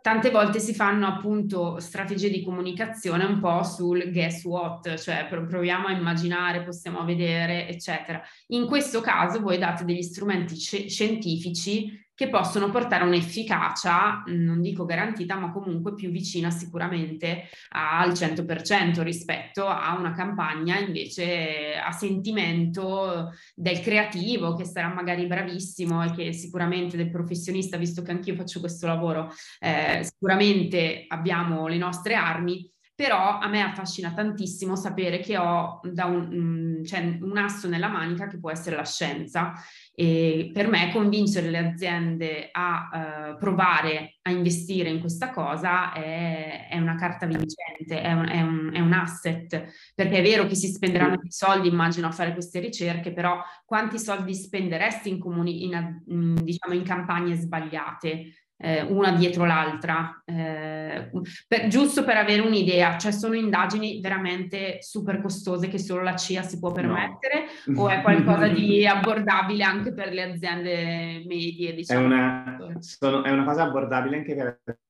tante 0.05 0.31
volte 0.31 0.59
si 0.59 0.75
fanno 0.75 1.07
appunto 1.07 1.81
strategie 1.81 2.29
di 2.29 2.45
comunicazione 2.45 3.25
un 3.25 3.41
po' 3.41 3.63
sul 3.63 4.11
guess 4.13 4.45
what, 4.45 4.97
cioè 4.97 5.27
proviamo 5.27 5.87
a 5.87 5.93
immaginare, 5.93 6.63
possiamo 6.63 7.03
vedere, 7.07 7.67
eccetera. 7.67 8.21
In 8.49 8.67
questo 8.67 9.01
caso 9.01 9.41
voi 9.41 9.57
date 9.57 9.87
degli 9.87 10.03
strumenti 10.03 10.57
scientifici 10.57 12.04
che 12.15 12.29
possono 12.29 12.71
portare 12.71 13.05
un'efficacia, 13.05 14.25
non 14.27 14.61
dico 14.61 14.85
garantita, 14.85 15.37
ma 15.37 15.51
comunque 15.51 15.95
più 15.95 16.11
vicina 16.11 16.51
sicuramente 16.51 17.49
al 17.71 18.11
100% 18.11 19.03
rispetto 19.03 19.67
a 19.67 19.97
una 19.99 20.13
campagna 20.13 20.79
invece 20.79 21.75
a 21.75 21.91
sentimento 21.91 23.33
del 23.55 23.81
creativo 23.81 24.55
che 24.55 24.65
sarà 24.65 24.89
magari 24.89 25.27
bravissimo 25.27 26.05
e 26.05 26.13
che 26.13 26.33
sicuramente 26.33 26.97
del 26.97 27.11
professionista, 27.11 27.77
visto 27.77 28.03
che 28.03 28.13
anch'io 28.13 28.37
faccio 28.37 28.61
questo 28.61 28.87
lavoro, 28.87 29.33
eh, 29.59 30.05
sicuramente 30.05 31.05
abbiamo 31.09 31.67
le 31.67 31.79
nostre 31.79 32.15
armi, 32.15 32.71
però 32.95 33.39
a 33.39 33.49
me 33.49 33.61
affascina 33.61 34.13
tantissimo 34.13 34.77
sapere 34.77 35.19
che 35.19 35.37
ho 35.37 35.81
da 35.83 36.05
un, 36.05 36.29
mm, 36.33 36.85
cioè, 36.85 37.19
un 37.21 37.37
asso 37.37 37.69
nella 37.69 37.89
manica 37.89 38.29
che 38.29 38.39
può 38.39 38.53
essere 38.53 38.77
la 38.77 38.85
scienza. 38.85 39.53
E 39.97 40.51
per 40.53 40.69
me 40.69 40.91
convincere 40.93 41.51
le 41.51 41.59
aziende 41.59 42.49
a 42.51 43.33
uh, 43.33 43.39
provare 43.39 44.19
a 44.23 44.31
investire 44.31 44.89
in 44.89 45.01
questa 45.01 45.31
cosa 45.31 45.93
è, 45.93 46.69
è 46.69 46.79
una 46.79 46.97
carta 46.97 47.27
vincente, 47.27 48.01
è 48.01 48.13
un, 48.13 48.29
è, 48.29 48.41
un, 48.41 48.71
è 48.73 48.81
un, 48.81 48.93
asset, 48.93 49.73
perché 49.95 50.19
è 50.19 50.23
vero 50.23 50.47
che 50.47 50.55
si 50.55 50.69
spenderanno 50.69 51.17
dei 51.17 51.31
soldi, 51.31 51.69
immagino, 51.69 52.09
a 52.09 52.13
fare 52.13 52.33
queste 52.33 52.59
ricerche, 52.59 53.13
però 53.13 53.41
quanti 53.65 53.99
soldi 53.99 54.35
spenderesti 54.35 55.09
in, 55.09 55.19
comuni, 55.19 55.65
in, 55.65 56.03
in, 56.07 56.35
diciamo, 56.43 56.75
in 56.75 56.85
campagne 56.85 57.37
sbagliate? 57.37 58.44
Eh, 58.57 58.83
una 58.83 59.13
dietro 59.13 59.45
l'altra, 59.45 60.23
eh, 60.25 61.11
per, 61.47 61.67
giusto 61.69 62.05
per 62.05 62.17
avere 62.17 62.41
un'idea, 62.41 62.97
cioè 62.99 63.13
sono 63.13 63.35
indagini 63.35 64.01
veramente 64.01 64.79
super 64.81 65.21
costose 65.21 65.69
che 65.69 65.79
solo 65.79 66.03
la 66.03 66.15
CIA 66.15 66.43
si 66.43 66.59
può 66.59 66.73
permettere 66.73 67.47
no. 67.67 67.83
o 67.83 67.89
è 67.89 68.01
qualcosa 68.03 68.49
di 68.49 68.87
abbordabile 68.87 69.65
anche 69.65 69.93
per 69.93 70.13
le 70.13 70.23
aziende 70.23 71.25
medie? 71.27 71.75
Diciamo? 71.75 72.01
È, 72.01 72.05
una, 72.05 72.59
sono, 72.79 73.25
è 73.25 73.31
una 73.31 73.45
cosa 73.45 73.65
abbordabile 73.65 74.17
anche 74.19 74.35
per 74.35 74.61
le 74.65 74.81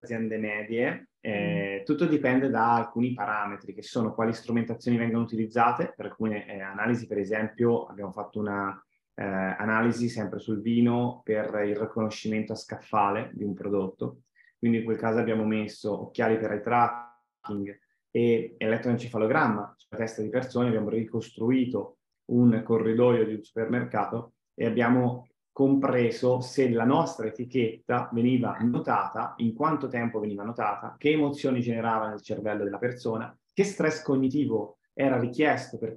aziende 0.00 0.36
medie, 0.38 1.08
eh, 1.20 1.80
mm. 1.80 1.84
tutto 1.84 2.04
dipende 2.06 2.50
da 2.50 2.74
alcuni 2.74 3.12
parametri 3.14 3.74
che 3.74 3.82
sono 3.82 4.14
quali 4.14 4.32
strumentazioni 4.32 4.96
vengono 4.96 5.24
utilizzate, 5.24 5.92
per 5.96 6.06
alcune 6.06 6.46
eh, 6.46 6.60
analisi 6.60 7.06
per 7.06 7.18
esempio 7.18 7.86
abbiamo 7.86 8.12
fatto 8.12 8.38
una 8.38 8.78
eh, 9.14 9.22
analisi 9.24 10.08
sempre 10.08 10.38
sul 10.38 10.60
vino 10.60 11.20
per 11.24 11.46
il 11.66 11.76
riconoscimento 11.76 12.52
a 12.52 12.56
scaffale 12.56 13.30
di 13.32 13.44
un 13.44 13.54
prodotto. 13.54 14.22
quindi 14.58 14.78
in 14.78 14.84
quel 14.84 14.96
caso 14.96 15.18
abbiamo 15.18 15.44
messo 15.44 16.02
occhiali 16.06 16.38
per 16.38 16.52
eye 16.52 16.60
tracking 16.60 17.78
e 18.10 18.54
elettroencefalogramma 18.56 19.74
sulla 19.76 20.00
testa 20.00 20.22
di 20.22 20.28
persone, 20.28 20.68
abbiamo 20.68 20.88
ricostruito 20.88 21.98
un 22.26 22.62
corridoio 22.64 23.24
di 23.26 23.34
un 23.34 23.42
supermercato 23.42 24.34
e 24.54 24.66
abbiamo 24.66 25.28
compreso 25.54 26.40
se 26.40 26.68
la 26.70 26.84
nostra 26.84 27.26
etichetta 27.26 28.08
veniva 28.12 28.56
notata, 28.60 29.34
in 29.38 29.54
quanto 29.54 29.86
tempo 29.86 30.18
veniva 30.18 30.42
notata, 30.42 30.96
che 30.98 31.10
emozioni 31.10 31.60
generava 31.60 32.08
nel 32.08 32.22
cervello 32.22 32.64
della 32.64 32.78
persona, 32.78 33.36
che 33.52 33.62
stress 33.62 34.02
cognitivo 34.02 34.78
era 34.92 35.18
richiesto 35.18 35.78
per 35.78 35.96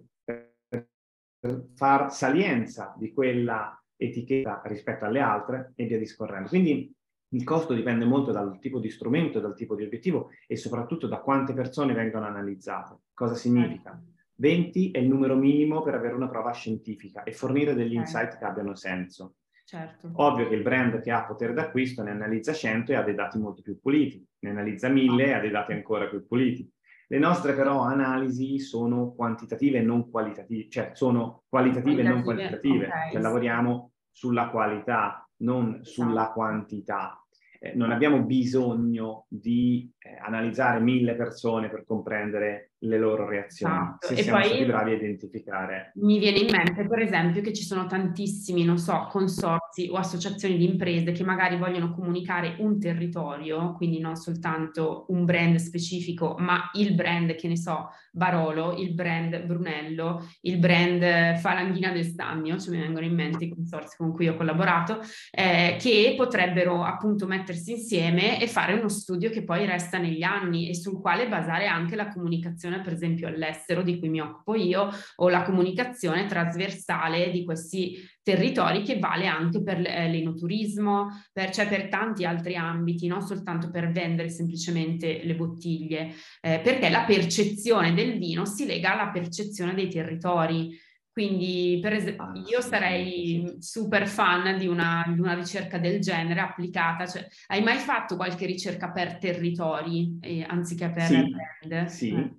far 1.75 2.11
salienza 2.11 2.93
di 2.97 3.13
quella 3.13 3.81
etichetta 3.95 4.61
rispetto 4.65 5.05
alle 5.05 5.19
altre 5.19 5.73
e 5.75 5.85
via 5.85 5.97
discorrendo. 5.97 6.49
Quindi 6.49 6.93
il 7.29 7.43
costo 7.43 7.73
dipende 7.73 8.05
molto 8.05 8.31
dal 8.31 8.59
tipo 8.59 8.79
di 8.79 8.89
strumento, 8.89 9.39
dal 9.39 9.55
tipo 9.55 9.75
di 9.75 9.83
obiettivo 9.83 10.29
e 10.47 10.55
soprattutto 10.55 11.07
da 11.07 11.19
quante 11.19 11.53
persone 11.53 11.93
vengono 11.93 12.25
analizzate. 12.25 12.99
Cosa 13.13 13.35
significa? 13.35 14.01
20 14.35 14.91
è 14.91 14.99
il 14.99 15.07
numero 15.07 15.35
minimo 15.35 15.81
per 15.81 15.95
avere 15.95 16.13
una 16.13 16.29
prova 16.29 16.51
scientifica 16.51 17.23
e 17.23 17.33
fornire 17.33 17.73
degli 17.73 17.95
insight 17.95 18.37
che 18.37 18.45
abbiano 18.45 18.75
senso. 18.75 19.35
Certo. 19.65 20.09
Ovvio 20.13 20.47
che 20.47 20.55
il 20.55 20.61
brand 20.61 21.01
che 21.01 21.11
ha 21.11 21.25
potere 21.25 21.53
d'acquisto 21.53 22.01
ne 22.01 22.11
analizza 22.11 22.53
100 22.53 22.93
e 22.93 22.95
ha 22.95 23.01
dei 23.01 23.15
dati 23.15 23.37
molto 23.37 23.61
più 23.61 23.77
puliti, 23.81 24.25
ne 24.39 24.49
analizza 24.49 24.87
1000 24.87 25.25
e 25.25 25.31
ha 25.33 25.39
dei 25.41 25.49
dati 25.49 25.73
ancora 25.73 26.07
più 26.07 26.25
puliti. 26.25 26.71
Le 27.07 27.19
nostre 27.19 27.53
però 27.53 27.81
analisi 27.81 28.59
sono 28.59 29.13
quantitative 29.13 29.79
e 29.79 29.81
non 29.81 30.09
qualitative, 30.09 30.69
cioè 30.69 30.91
sono 30.93 31.43
qualitative, 31.47 32.01
e 32.01 32.07
non 32.07 32.21
quantitative, 32.21 32.87
okay. 32.87 33.11
cioè 33.11 33.21
lavoriamo 33.21 33.91
sulla 34.11 34.49
qualità, 34.49 35.27
non 35.37 35.79
sulla 35.83 36.23
esatto. 36.23 36.33
quantità 36.33 37.27
eh, 37.59 37.73
non 37.75 37.91
abbiamo 37.91 38.21
bisogno 38.23 39.25
di 39.29 39.91
eh, 39.97 40.17
analizzare 40.23 40.79
mille 40.79 41.15
persone 41.15 41.69
per 41.69 41.85
comprendere 41.85 42.73
le 42.79 42.99
loro 42.99 43.27
reazioni, 43.27 43.73
esatto. 43.73 44.07
se 44.07 44.13
e 44.13 44.23
siamo 44.23 44.43
stati 44.43 44.65
bravi 44.65 44.91
a 44.91 44.95
identificare. 44.95 45.91
Mi 45.95 46.19
viene 46.19 46.39
in 46.39 46.49
mente, 46.51 46.85
per 46.85 46.99
esempio, 46.99 47.41
che 47.41 47.53
ci 47.53 47.63
sono 47.63 47.87
tantissimi, 47.87 48.63
non 48.63 48.77
so, 48.77 49.07
consorzi 49.09 49.66
o 49.91 49.95
associazioni 49.95 50.57
di 50.57 50.65
imprese 50.65 51.11
che 51.11 51.23
magari 51.23 51.57
vogliono 51.57 51.93
comunicare 51.93 52.55
un 52.59 52.79
territorio, 52.79 53.73
quindi 53.73 53.99
non 53.99 54.15
soltanto 54.15 55.05
un 55.09 55.25
brand 55.25 55.57
specifico, 55.57 56.35
ma 56.39 56.69
il 56.73 56.95
brand, 56.95 57.35
che 57.35 57.47
ne 57.47 57.57
so, 57.57 57.89
Barolo, 58.11 58.75
il 58.77 58.93
brand 58.93 59.43
Brunello, 59.43 60.27
il 60.41 60.57
brand 60.57 61.37
Falanghina 61.37 61.91
del 61.91 62.05
Stagno, 62.05 62.57
cioè 62.57 62.77
vengono 62.77 63.05
in 63.05 63.13
mente 63.13 63.45
i 63.45 63.49
consorzi 63.49 63.97
con 63.97 64.11
cui 64.13 64.27
ho 64.27 64.35
collaborato, 64.35 64.99
eh, 65.31 65.77
che 65.79 66.13
potrebbero 66.17 66.83
appunto 66.83 67.27
mettersi 67.27 67.73
insieme 67.73 68.41
e 68.41 68.47
fare 68.47 68.73
uno 68.73 68.89
studio 68.89 69.29
che 69.29 69.43
poi 69.43 69.65
resta 69.65 69.97
negli 69.97 70.23
anni 70.23 70.69
e 70.69 70.75
sul 70.75 70.99
quale 70.99 71.27
basare 71.27 71.67
anche 71.67 71.95
la 71.95 72.07
comunicazione, 72.07 72.81
per 72.81 72.93
esempio 72.93 73.27
all'estero, 73.27 73.83
di 73.83 73.99
cui 73.99 74.09
mi 74.09 74.21
occupo 74.21 74.55
io, 74.55 74.89
o 75.17 75.29
la 75.29 75.43
comunicazione 75.43 76.25
trasversale 76.25 77.29
di 77.29 77.43
questi 77.43 78.15
territori 78.27 78.83
che 78.83 78.99
vale 78.99 79.25
anche 79.25 79.63
per 79.63 79.79
eh, 79.79 80.09
l'enoturismo, 80.09 81.07
per, 81.31 81.49
cioè 81.51 81.65
per 81.69 81.87
tanti 81.87 82.25
altri 82.25 82.57
ambiti, 82.57 83.07
non 83.07 83.21
soltanto 83.21 83.71
per 83.71 83.89
vendere 83.89 84.27
semplicemente 84.27 85.23
le 85.23 85.33
bottiglie, 85.33 86.11
eh, 86.41 86.59
perché 86.59 86.89
la 86.89 87.05
percezione 87.05 87.93
del 87.93 88.17
vino 88.17 88.43
si 88.43 88.65
lega 88.65 88.91
alla 88.91 89.11
percezione 89.11 89.73
dei 89.73 89.87
territori. 89.87 90.77
Quindi, 91.09 91.79
per 91.81 91.93
esempio, 91.93 92.25
ah, 92.25 92.43
io 92.47 92.59
sarei 92.59 93.55
super 93.59 94.07
fan 94.07 94.57
di 94.57 94.67
una, 94.67 95.05
di 95.07 95.19
una, 95.19 95.33
ricerca 95.33 95.79
del 95.79 96.01
genere 96.01 96.41
applicata. 96.41 97.07
Cioè, 97.07 97.25
hai 97.47 97.63
mai 97.63 97.77
fatto 97.77 98.17
qualche 98.17 98.45
ricerca 98.45 98.91
per 98.91 99.19
territori 99.19 100.19
eh, 100.21 100.45
anziché 100.47 100.91
per 100.91 101.07
sì, 101.07 101.29
brand? 101.29 101.85
Sì, 101.85 102.09
eh. 102.11 102.35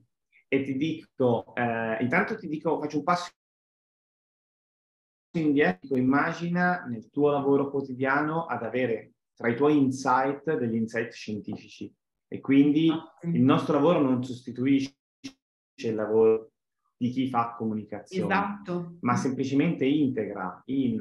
e 0.48 0.62
ti 0.62 0.76
dico, 0.76 1.54
eh, 1.56 1.96
intanto 2.02 2.36
ti 2.36 2.46
dico, 2.46 2.78
faccio 2.78 2.98
un 2.98 3.04
passo 3.04 3.30
indietro, 5.32 5.96
immagina 5.96 6.84
nel 6.86 7.10
tuo 7.10 7.30
lavoro 7.30 7.70
quotidiano 7.70 8.46
ad 8.46 8.62
avere 8.62 9.12
tra 9.34 9.48
i 9.48 9.56
tuoi 9.56 9.76
insight 9.76 10.56
degli 10.56 10.74
insight 10.74 11.12
scientifici 11.12 11.92
e 12.26 12.40
quindi 12.40 12.90
ah, 12.90 13.18
il 13.22 13.42
nostro 13.42 13.74
lavoro 13.74 14.00
non 14.00 14.24
sostituisce 14.24 14.94
il 15.76 15.94
lavoro 15.94 16.52
di 16.96 17.10
chi 17.10 17.28
fa 17.28 17.54
comunicazione, 17.56 18.34
esatto. 18.34 18.96
ma 19.00 19.16
semplicemente 19.16 19.84
integra 19.84 20.60
in, 20.66 21.00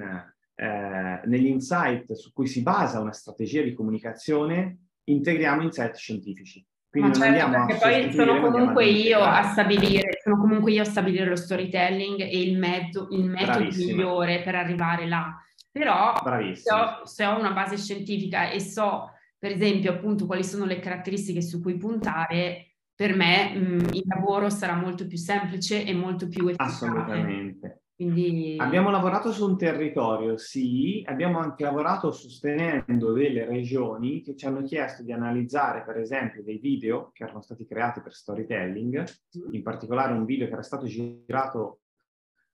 eh, 0.53 1.21
negli 1.25 1.47
insight 1.47 2.13
su 2.13 2.31
cui 2.31 2.45
si 2.45 2.61
basa 2.61 2.99
una 2.99 3.13
strategia 3.13 3.63
di 3.63 3.73
comunicazione, 3.73 4.89
integriamo 5.05 5.63
insight 5.63 5.95
scientifici. 5.95 6.63
Quindi 6.89 7.19
ma 7.19 7.25
certo, 7.25 7.49
perché 7.49 7.75
poi 7.75 8.11
sono 8.13 8.41
comunque 8.41 8.85
io 8.85 9.19
a 9.19 9.43
stabilire, 9.43 10.19
sono 10.23 10.37
comunque 10.37 10.71
io 10.71 10.81
a 10.81 10.85
stabilire 10.85 11.25
lo 11.25 11.35
storytelling 11.35 12.19
e 12.21 12.41
il, 12.41 12.57
mezzo, 12.57 13.07
il 13.11 13.25
metodo 13.25 13.59
Bravissima. 13.59 13.91
migliore 13.91 14.41
per 14.41 14.55
arrivare 14.55 15.07
là. 15.07 15.35
Però 15.71 16.15
se 16.53 16.73
ho, 16.73 17.05
se 17.05 17.25
ho 17.25 17.37
una 17.37 17.51
base 17.51 17.77
scientifica 17.77 18.49
e 18.49 18.59
so, 18.59 19.11
per 19.37 19.51
esempio, 19.51 19.91
appunto 19.91 20.25
quali 20.25 20.43
sono 20.43 20.65
le 20.65 20.79
caratteristiche 20.79 21.41
su 21.41 21.61
cui 21.61 21.77
puntare, 21.77 22.77
per 22.95 23.15
me 23.15 23.53
mh, 23.53 23.59
mm, 23.59 23.79
il 23.91 24.03
lavoro 24.07 24.49
sarà 24.49 24.73
molto 24.73 25.05
più 25.05 25.17
semplice 25.17 25.85
e 25.85 25.93
molto 25.93 26.27
più 26.27 26.47
efficace. 26.47 26.85
Assolutamente. 26.85 27.81
Quindi... 27.97 28.57
Abbiamo 28.59 28.91
lavorato 28.91 29.31
su 29.31 29.43
un 29.43 29.57
territorio, 29.57 30.37
sì, 30.37 31.01
abbiamo 31.07 31.39
anche 31.39 31.63
lavorato 31.63 32.11
sostenendo 32.11 33.11
delle 33.11 33.43
regioni 33.43 34.21
che 34.21 34.35
ci 34.35 34.45
hanno 34.45 34.61
chiesto 34.61 35.01
di 35.01 35.11
analizzare, 35.11 35.83
per 35.83 35.97
esempio, 35.97 36.43
dei 36.43 36.59
video 36.59 37.09
che 37.11 37.23
erano 37.23 37.41
stati 37.41 37.65
creati 37.65 38.01
per 38.01 38.13
storytelling, 38.13 39.03
mm. 39.39 39.51
in 39.51 39.63
particolare 39.63 40.13
un 40.13 40.25
video 40.25 40.45
che 40.45 40.53
era 40.53 40.61
stato 40.61 40.85
girato 40.85 41.79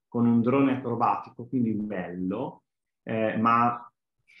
con 0.08 0.26
un 0.26 0.40
drone 0.40 0.78
acrobatico, 0.78 1.46
quindi 1.46 1.74
bello, 1.74 2.62
eh, 3.02 3.36
ma 3.36 3.86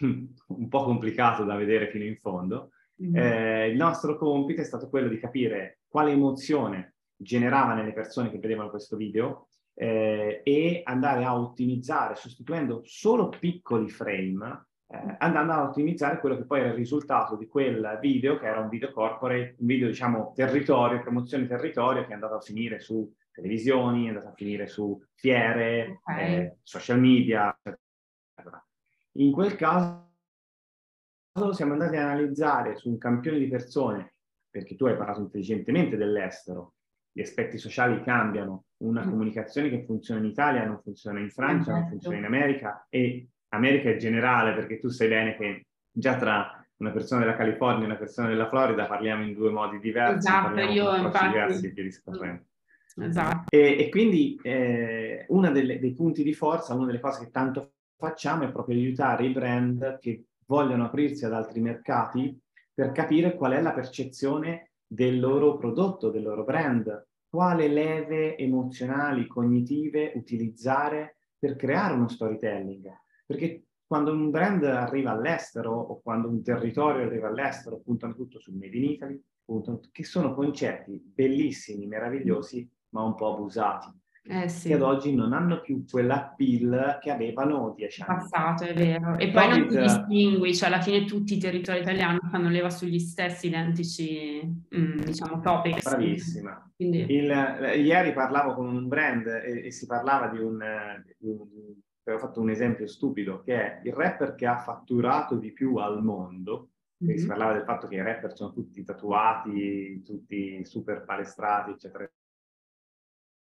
un 0.00 0.68
po' 0.70 0.84
complicato 0.84 1.44
da 1.44 1.54
vedere 1.54 1.90
fino 1.90 2.04
in 2.04 2.16
fondo. 2.16 2.70
Mm. 3.02 3.14
Eh, 3.14 3.68
il 3.68 3.76
nostro 3.76 4.16
compito 4.16 4.62
è 4.62 4.64
stato 4.64 4.88
quello 4.88 5.08
di 5.08 5.18
capire 5.18 5.80
quale 5.86 6.12
emozione 6.12 6.94
generava 7.14 7.74
nelle 7.74 7.92
persone 7.92 8.30
che 8.30 8.38
vedevano 8.38 8.70
questo 8.70 8.96
video 8.96 9.48
eh, 9.74 10.40
e 10.44 10.80
andare 10.84 11.24
a 11.24 11.38
ottimizzare, 11.38 12.14
sostituendo 12.14 12.82
solo 12.84 13.28
piccoli 13.28 13.88
frame, 13.88 14.66
eh, 14.86 15.16
andando 15.18 15.52
a 15.52 15.68
ottimizzare 15.68 16.20
quello 16.20 16.36
che 16.36 16.44
poi 16.44 16.60
era 16.60 16.68
il 16.68 16.74
risultato 16.74 17.36
di 17.36 17.46
quel 17.46 17.98
video, 18.00 18.38
che 18.38 18.46
era 18.46 18.60
un 18.60 18.68
video 18.68 18.92
corporate, 18.92 19.56
un 19.58 19.66
video 19.66 19.88
diciamo 19.88 20.32
territorio, 20.34 21.00
promozione 21.00 21.46
territorio, 21.46 22.04
che 22.04 22.10
è 22.10 22.14
andato 22.14 22.34
a 22.34 22.40
finire 22.40 22.80
su 22.80 23.12
televisioni, 23.32 24.06
è 24.06 24.08
andato 24.08 24.28
a 24.28 24.34
finire 24.34 24.66
su 24.66 25.00
fiere, 25.14 26.00
okay. 26.04 26.34
eh, 26.34 26.56
social 26.62 27.00
media, 27.00 27.56
eccetera. 27.62 28.64
In 29.16 29.32
quel 29.32 29.56
caso 29.56 30.02
siamo 31.52 31.72
andati 31.72 31.96
a 31.96 32.10
analizzare 32.10 32.76
su 32.76 32.88
un 32.88 32.98
campione 32.98 33.38
di 33.38 33.48
persone 33.48 34.14
perché 34.54 34.76
tu 34.76 34.86
hai 34.86 34.96
parlato 34.96 35.18
intelligentemente 35.18 35.96
dell'estero, 35.96 36.74
gli 37.10 37.20
aspetti 37.20 37.58
sociali 37.58 38.00
cambiano, 38.04 38.66
una 38.78 39.04
mm. 39.04 39.10
comunicazione 39.10 39.70
che 39.70 39.84
funziona 39.84 40.20
in 40.20 40.26
Italia 40.26 40.64
non 40.64 40.80
funziona 40.82 41.20
in 41.20 41.30
Francia, 41.30 41.70
non 41.70 41.80
esatto. 41.80 41.90
funziona 41.90 42.16
in 42.18 42.24
America 42.24 42.86
e 42.88 43.28
America 43.48 43.90
è 43.90 43.96
generale 43.96 44.52
perché 44.54 44.78
tu 44.78 44.88
sai 44.88 45.08
bene 45.08 45.36
che 45.36 45.66
già 45.90 46.16
tra 46.16 46.64
una 46.76 46.90
persona 46.90 47.20
della 47.20 47.36
California 47.36 47.82
e 47.82 47.86
una 47.86 47.96
persona 47.96 48.28
della 48.28 48.48
Florida 48.48 48.86
parliamo 48.86 49.22
in 49.22 49.32
due 49.32 49.50
modi 49.50 49.78
diversi, 49.78 50.28
esatto, 50.28 50.60
io 50.60 50.96
infatti... 50.96 51.28
diversi 51.28 51.72
di 51.72 51.82
discorrendo. 51.82 52.44
Esatto. 52.96 53.44
E, 53.48 53.76
e 53.78 53.88
quindi 53.88 54.38
eh, 54.42 55.24
uno 55.28 55.50
dei 55.50 55.94
punti 55.94 56.22
di 56.22 56.34
forza, 56.34 56.74
una 56.74 56.86
delle 56.86 57.00
cose 57.00 57.24
che 57.24 57.30
tanto 57.30 57.72
facciamo 57.96 58.44
è 58.44 58.50
proprio 58.50 58.76
aiutare 58.76 59.26
i 59.26 59.32
brand 59.32 59.98
che 59.98 60.26
vogliono 60.46 60.84
aprirsi 60.84 61.24
ad 61.24 61.32
altri 61.32 61.60
mercati 61.60 62.38
per 62.72 62.92
capire 62.92 63.34
qual 63.34 63.52
è 63.52 63.62
la 63.62 63.72
percezione 63.72 64.72
del 64.86 65.18
loro 65.18 65.56
prodotto, 65.56 66.10
del 66.10 66.22
loro 66.22 66.44
brand, 66.44 67.06
quale 67.34 67.66
leve 67.66 68.36
emozionali, 68.36 69.26
cognitive 69.26 70.12
utilizzare 70.14 71.16
per 71.36 71.56
creare 71.56 71.94
uno 71.94 72.06
storytelling. 72.06 72.88
Perché 73.26 73.64
quando 73.84 74.12
un 74.12 74.30
brand 74.30 74.62
arriva 74.62 75.10
all'estero 75.10 75.72
o 75.72 76.00
quando 76.00 76.28
un 76.28 76.44
territorio 76.44 77.04
arriva 77.04 77.26
all'estero, 77.26 77.80
puntano 77.80 78.14
tutto 78.14 78.38
sul 78.38 78.54
Made 78.54 78.76
in 78.76 78.84
Italy, 78.84 79.20
puntano, 79.44 79.80
che 79.90 80.04
sono 80.04 80.32
concetti 80.32 81.02
bellissimi, 81.04 81.88
meravigliosi, 81.88 82.70
ma 82.90 83.02
un 83.02 83.16
po' 83.16 83.34
abusati 83.34 83.88
eh, 84.26 84.48
sì. 84.48 84.68
che 84.68 84.74
ad 84.74 84.82
oggi 84.82 85.14
non 85.14 85.32
hanno 85.32 85.60
più 85.60 85.84
quella 85.88 86.32
pill 86.36 86.98
che 87.00 87.10
avevano 87.10 87.74
dieci 87.76 88.02
anni. 88.02 88.20
Passato, 88.20 88.64
è 88.64 88.74
vero. 88.74 89.18
E 89.18 89.30
poi 89.30 89.48
non 89.48 89.68
ti 89.68 89.76
distingui, 89.78 90.54
cioè 90.54 90.68
alla 90.68 90.80
fine 90.80 91.04
tutti 91.04 91.34
i 91.34 91.38
territori 91.38 91.80
italiani 91.80 92.18
fanno 92.30 92.48
leva 92.48 92.70
sugli 92.70 92.98
stessi 92.98 93.48
identici, 93.48 94.40
mm, 94.76 95.00
diciamo, 95.00 95.40
topics. 95.40 95.82
Bravissima. 95.82 96.72
Quindi... 96.74 97.06
Il, 97.08 97.28
ieri 97.76 98.12
parlavo 98.12 98.54
con 98.54 98.66
un 98.66 98.88
brand 98.88 99.26
e, 99.26 99.66
e 99.66 99.70
si 99.70 99.86
parlava 99.86 100.28
di 100.28 100.38
un, 100.38 100.58
di 101.18 101.28
un 101.28 101.46
avevo 102.06 102.26
fatto 102.26 102.40
un 102.40 102.50
esempio 102.50 102.86
stupido, 102.86 103.42
che 103.42 103.54
è 103.54 103.80
il 103.84 103.92
rapper 103.92 104.34
che 104.34 104.46
ha 104.46 104.58
fatturato 104.58 105.36
di 105.36 105.52
più 105.52 105.76
al 105.76 106.02
mondo, 106.02 106.68
Mm-hmm. 107.04 107.18
Si 107.18 107.26
parlava 107.26 107.52
del 107.52 107.64
fatto 107.64 107.86
che 107.86 107.96
i 107.96 108.02
rapper 108.02 108.34
sono 108.34 108.52
tutti 108.52 108.82
tatuati, 108.82 110.02
tutti 110.02 110.64
super 110.64 111.04
palestrati, 111.04 111.72
eccetera, 111.72 112.10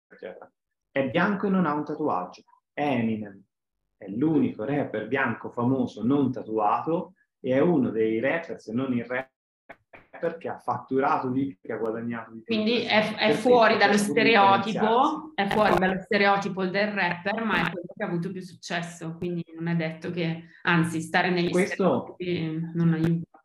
eccetera. 0.08 0.50
È 0.92 1.08
bianco 1.08 1.46
e 1.46 1.50
non 1.50 1.64
ha 1.64 1.72
un 1.72 1.84
tatuaggio. 1.84 2.42
Eminem 2.74 3.42
è 4.02 4.08
l'unico 4.08 4.64
rapper 4.64 5.06
bianco 5.06 5.48
famoso 5.48 6.04
non 6.04 6.32
tatuato 6.32 7.14
e 7.40 7.52
è 7.52 7.60
uno 7.60 7.90
dei 7.90 8.20
rapper, 8.20 8.60
se 8.60 8.72
non 8.72 8.92
il 8.92 9.04
rapper, 9.04 10.36
che 10.38 10.48
ha 10.48 10.58
fatturato 10.58 11.30
di 11.30 11.46
più, 11.46 11.56
che 11.62 11.72
ha 11.72 11.76
guadagnato 11.76 12.32
di 12.32 12.42
più. 12.42 12.54
Quindi 12.54 12.82
è, 12.82 13.14
è 13.16 13.32
fuori 13.32 13.76
dallo 13.76 13.96
stereotipo, 13.96 15.32
è 15.34 15.48
fuori 15.48 15.78
dallo 15.78 16.00
stereotipo 16.00 16.66
del 16.66 16.92
rapper, 16.92 17.42
ma 17.42 17.66
è 17.66 17.70
quello 17.70 17.88
che 17.94 18.02
ha 18.02 18.06
avuto 18.06 18.30
più 18.30 18.42
successo, 18.42 19.16
quindi 19.16 19.44
non 19.56 19.68
è 19.68 19.76
detto 19.76 20.10
che, 20.10 20.44
anzi, 20.62 21.00
stare 21.00 21.30
negli 21.30 21.50
Questo... 21.50 22.16
non 22.74 22.92
aiuta. 22.92 23.44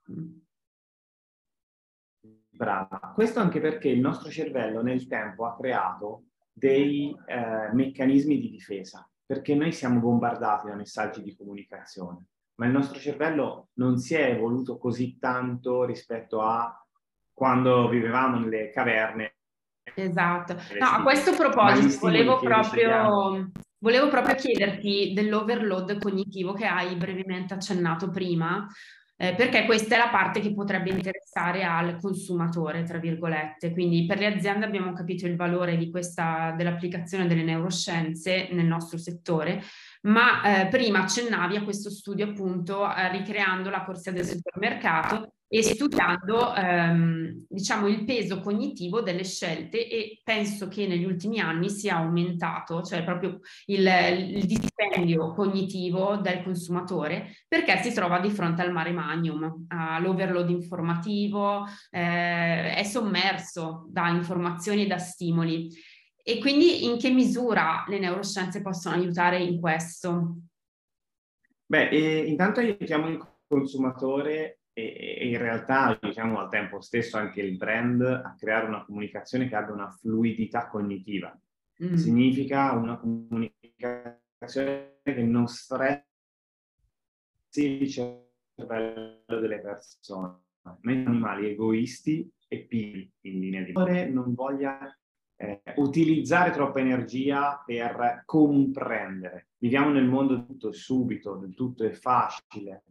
Brava. 2.49 3.12
Questo 3.13 3.39
anche 3.39 3.60
perché 3.60 3.89
il 3.89 3.99
nostro 3.99 4.29
cervello 4.29 4.81
nel 4.81 5.07
tempo 5.07 5.45
ha 5.45 5.55
creato 5.55 6.23
dei 6.58 7.15
eh, 7.28 7.72
meccanismi 7.72 8.39
di 8.39 8.50
difesa, 8.50 9.08
perché 9.24 9.54
noi 9.54 9.72
siamo 9.72 10.00
bombardati 10.00 10.67
da 10.67 10.76
messaggi 10.76 11.22
di 11.22 11.36
comunicazione, 11.36 12.26
ma 12.56 12.65
il 12.65 12.72
nostro 12.72 12.98
cervello 12.98 13.70
non 13.74 13.98
si 13.98 14.15
è 14.15 14.32
evoluto 14.32 14.80
così 14.80 15.20
tanto 15.20 15.86
rispetto 15.86 16.41
a 16.41 16.76
quando 17.32 17.88
vivevamo 17.89 18.39
nelle 18.39 18.72
caverne. 18.72 19.36
Esatto. 19.93 20.54
No, 20.80 20.86
a 20.88 21.04
questo 21.04 21.36
proposito 21.36 22.00
volevo 22.00 22.39
proprio, 22.39 23.52
volevo 23.78 24.10
proprio 24.10 24.34
chiederti 24.34 25.13
dell'overload 25.13 26.00
cognitivo 26.00 26.54
che 26.54 26.65
hai 26.65 26.96
brevemente 26.96 27.54
accennato 27.54 28.10
prima, 28.10 28.67
eh, 29.19 29.34
perché 29.34 29.65
questa 29.65 29.95
è 29.95 29.97
la 29.97 30.10
parte 30.10 30.39
che 30.39 30.53
potrebbe 30.53 30.91
interessare 30.91 31.63
al 31.63 31.97
consumatore, 31.99 32.84
tra 32.84 32.99
virgolette. 32.99 33.71
Quindi 33.71 34.06
per 34.06 34.19
le 34.19 34.27
aziende 34.27 34.65
abbiamo 34.65 34.93
capito 34.93 35.25
il 35.25 35.36
valore 35.36 35.75
questa, 35.89 36.53
dell'applicazione 36.56 37.25
delle 37.25 37.43
neuroscienze 37.43 38.49
nel 38.51 38.65
nostro 38.65 38.97
settore, 38.97 39.63
ma 40.03 40.62
eh, 40.62 40.67
prima 40.67 40.99
accennavi 40.99 41.56
a 41.56 41.63
questo 41.63 41.89
studio 41.89 42.30
appunto 42.30 42.88
eh, 42.93 43.12
ricreando 43.12 43.69
la 43.69 43.84
corsia 43.84 44.12
del 44.12 44.25
supermercato 44.25 45.34
e 45.49 45.63
studiando 45.63 46.53
ehm, 46.53 47.45
diciamo 47.47 47.88
il 47.88 48.03
peso 48.03 48.41
cognitivo 48.41 49.01
delle 49.01 49.23
scelte 49.23 49.88
e 49.88 50.19
penso 50.23 50.67
che 50.67 50.88
negli 50.88 51.05
ultimi 51.05 51.39
anni 51.39 51.69
sia 51.69 51.97
aumentato, 51.97 52.81
cioè 52.81 53.03
proprio 53.03 53.39
il, 53.67 53.88
il 54.36 54.45
dispendio 54.45 55.33
cognitivo 55.33 56.17
del 56.17 56.43
consumatore 56.43 57.36
perché 57.47 57.77
si 57.81 57.93
trova 57.93 58.19
di 58.19 58.29
fronte 58.29 58.62
al 58.62 58.73
mare 58.73 58.91
magnum, 58.91 59.65
all'overload 59.69 60.49
informativo, 60.49 61.65
eh, 61.91 62.73
è 62.73 62.83
sommerso 62.83 63.88
da 63.89 64.10
informazioni 64.10 64.83
e 64.83 64.88
da 64.88 64.97
stimoli. 64.97 65.69
E 66.21 66.39
quindi 66.39 66.83
in 66.83 66.97
che 66.97 67.10
misura 67.10 67.86
le 67.88 67.99
neuroscienze 67.99 68.62
possono 68.62 68.95
aiutare 68.95 69.41
in 69.41 69.62
questo? 69.62 70.39
Beh, 71.65 71.88
eh, 71.89 72.25
intanto 72.25 72.60
aiutiamo 72.60 73.07
il 73.07 73.25
consumatore 73.47 74.60
e, 74.73 74.83
in 75.30 75.38
realtà 75.38 75.98
diciamo 76.02 76.40
al 76.40 76.50
tempo 76.50 76.82
stesso 76.82 77.18
anche 77.18 77.42
il 77.42 77.58
brand 77.58 78.02
a 78.02 78.36
creare 78.38 78.68
una 78.68 78.84
comunicazione 78.84 79.48
che 79.48 79.56
abbia 79.56 79.74
una 79.74 79.90
fluidità 79.90 80.68
cognitiva. 80.68 81.38
Mm. 81.84 81.94
Significa 81.94 82.74
una 82.74 82.98
comunicazione 82.98 85.00
che 85.04 85.24
non 85.24 85.48
stressi 85.48 86.04
il 87.54 87.90
cervello 87.90 89.24
delle 89.28 89.60
persone. 89.60 90.42
Noi 90.82 91.06
animali 91.06 91.50
egoisti 91.50 92.30
e 92.48 92.66
pigri 92.66 93.12
in 93.22 93.40
linea 93.40 93.63
di 93.63 94.12
non 94.12 94.34
voglia 94.34 94.94
eh, 95.38 95.62
utilizzare 95.76 96.52
troppa 96.52 96.80
energia 96.80 97.62
per 97.66 98.24
comprendere. 98.26 99.50
Viviamo 99.58 99.92
nel 99.92 100.08
mondo 100.08 100.46
tutto 100.46 100.72
subito, 100.72 101.36
del 101.36 101.54
tutto 101.54 101.86
è 101.86 101.92
facile, 101.92 102.84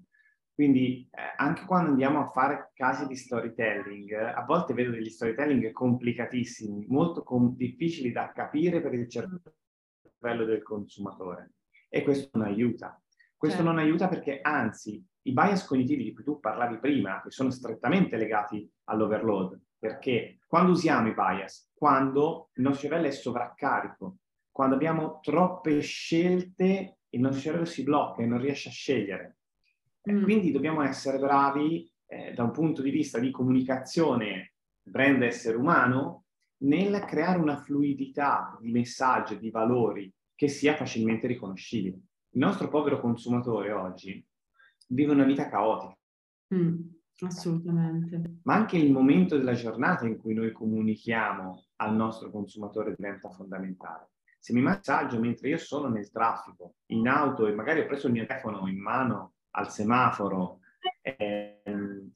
quindi 0.56 1.06
eh, 1.10 1.34
anche 1.36 1.66
quando 1.66 1.90
andiamo 1.90 2.18
a 2.18 2.30
fare 2.30 2.70
casi 2.72 3.06
di 3.06 3.14
storytelling, 3.14 4.10
a 4.10 4.42
volte 4.46 4.72
vedo 4.72 4.90
degli 4.90 5.10
storytelling 5.10 5.70
complicatissimi, 5.70 6.86
molto 6.88 7.22
com- 7.22 7.54
difficili 7.54 8.10
da 8.10 8.32
capire 8.32 8.80
per 8.80 8.94
il 8.94 9.06
cervello 9.06 10.46
del 10.46 10.62
consumatore. 10.62 11.56
E 11.90 12.02
questo 12.02 12.30
non 12.38 12.46
aiuta. 12.46 12.98
Questo 13.36 13.58
certo. 13.58 13.70
non 13.70 13.78
aiuta 13.78 14.08
perché 14.08 14.40
anzi 14.40 15.04
i 15.24 15.32
bias 15.34 15.66
cognitivi 15.66 16.04
di 16.04 16.14
cui 16.14 16.24
tu 16.24 16.40
parlavi 16.40 16.78
prima, 16.78 17.20
che 17.20 17.30
sono 17.30 17.50
strettamente 17.50 18.16
legati 18.16 18.66
all'overload, 18.84 19.60
perché 19.78 20.38
quando 20.46 20.72
usiamo 20.72 21.08
i 21.08 21.14
bias? 21.14 21.70
Quando 21.74 22.48
il 22.54 22.62
nostro 22.62 22.88
cervello 22.88 23.08
è 23.08 23.10
sovraccarico, 23.10 24.16
quando 24.50 24.74
abbiamo 24.74 25.20
troppe 25.20 25.82
scelte, 25.82 27.00
il 27.10 27.20
nostro 27.20 27.42
cervello 27.42 27.66
si 27.66 27.82
blocca 27.82 28.22
e 28.22 28.26
non 28.26 28.40
riesce 28.40 28.70
a 28.70 28.72
scegliere. 28.72 29.35
Mm. 30.10 30.22
Quindi 30.22 30.52
dobbiamo 30.52 30.82
essere 30.82 31.18
bravi 31.18 31.90
eh, 32.06 32.32
da 32.32 32.44
un 32.44 32.52
punto 32.52 32.82
di 32.82 32.90
vista 32.90 33.18
di 33.18 33.30
comunicazione 33.30 34.52
brand 34.82 35.20
essere 35.22 35.56
umano 35.56 36.24
nel 36.58 37.04
creare 37.04 37.38
una 37.38 37.56
fluidità 37.56 38.56
di 38.60 38.70
messaggi, 38.70 39.38
di 39.38 39.50
valori 39.50 40.12
che 40.34 40.48
sia 40.48 40.76
facilmente 40.76 41.26
riconoscibile. 41.26 42.00
Il 42.30 42.40
nostro 42.40 42.68
povero 42.68 43.00
consumatore 43.00 43.72
oggi 43.72 44.24
vive 44.88 45.12
una 45.12 45.24
vita 45.24 45.48
caotica. 45.48 45.98
Mm, 46.54 46.80
assolutamente. 47.20 48.38
Ma 48.42 48.54
anche 48.54 48.76
il 48.76 48.92
momento 48.92 49.36
della 49.36 49.54
giornata 49.54 50.06
in 50.06 50.18
cui 50.18 50.34
noi 50.34 50.52
comunichiamo 50.52 51.64
al 51.76 51.94
nostro 51.94 52.30
consumatore 52.30 52.94
diventa 52.94 53.30
fondamentale. 53.30 54.10
Se 54.38 54.52
mi 54.52 54.62
messaggio 54.62 55.18
mentre 55.18 55.48
io 55.48 55.58
sono 55.58 55.88
nel 55.88 56.10
traffico, 56.10 56.76
in 56.90 57.08
auto 57.08 57.46
e 57.46 57.54
magari 57.54 57.80
ho 57.80 57.86
preso 57.86 58.06
il 58.06 58.12
mio 58.12 58.26
telefono 58.26 58.68
in 58.68 58.78
mano 58.78 59.32
al 59.56 59.70
semaforo 59.70 60.60
eh, 61.02 61.62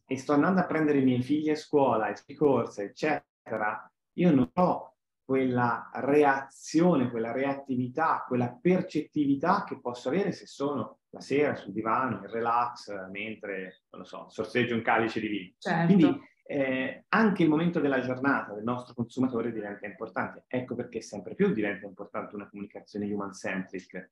e 0.06 0.18
sto 0.18 0.32
andando 0.32 0.60
a 0.60 0.66
prendere 0.66 0.98
i 0.98 1.04
miei 1.04 1.22
figli 1.22 1.50
a 1.50 1.56
scuola, 1.56 2.12
e 2.12 2.34
corse, 2.34 2.84
eccetera, 2.84 3.90
io 4.14 4.34
non 4.34 4.50
ho 4.54 4.94
quella 5.24 5.90
reazione, 5.94 7.08
quella 7.08 7.30
reattività, 7.30 8.24
quella 8.26 8.58
percettività 8.60 9.64
che 9.64 9.80
posso 9.80 10.08
avere 10.08 10.32
se 10.32 10.46
sono 10.46 10.98
la 11.10 11.20
sera 11.20 11.54
sul 11.54 11.72
divano, 11.72 12.16
in 12.16 12.30
relax, 12.30 12.92
mentre, 13.10 13.84
non 13.90 14.00
lo 14.02 14.04
so, 14.04 14.26
sorseggio 14.28 14.74
un 14.74 14.82
calice 14.82 15.20
di 15.20 15.28
vino. 15.28 15.52
Certo. 15.58 15.86
Quindi 15.86 16.20
eh, 16.42 17.04
anche 17.10 17.44
il 17.44 17.48
momento 17.48 17.78
della 17.78 18.00
giornata 18.00 18.54
del 18.54 18.64
nostro 18.64 18.92
consumatore 18.92 19.52
diventa 19.52 19.86
importante. 19.86 20.44
Ecco 20.48 20.74
perché 20.74 21.00
sempre 21.00 21.36
più 21.36 21.52
diventa 21.52 21.86
importante 21.86 22.34
una 22.34 22.48
comunicazione 22.48 23.06
human-centric, 23.06 24.10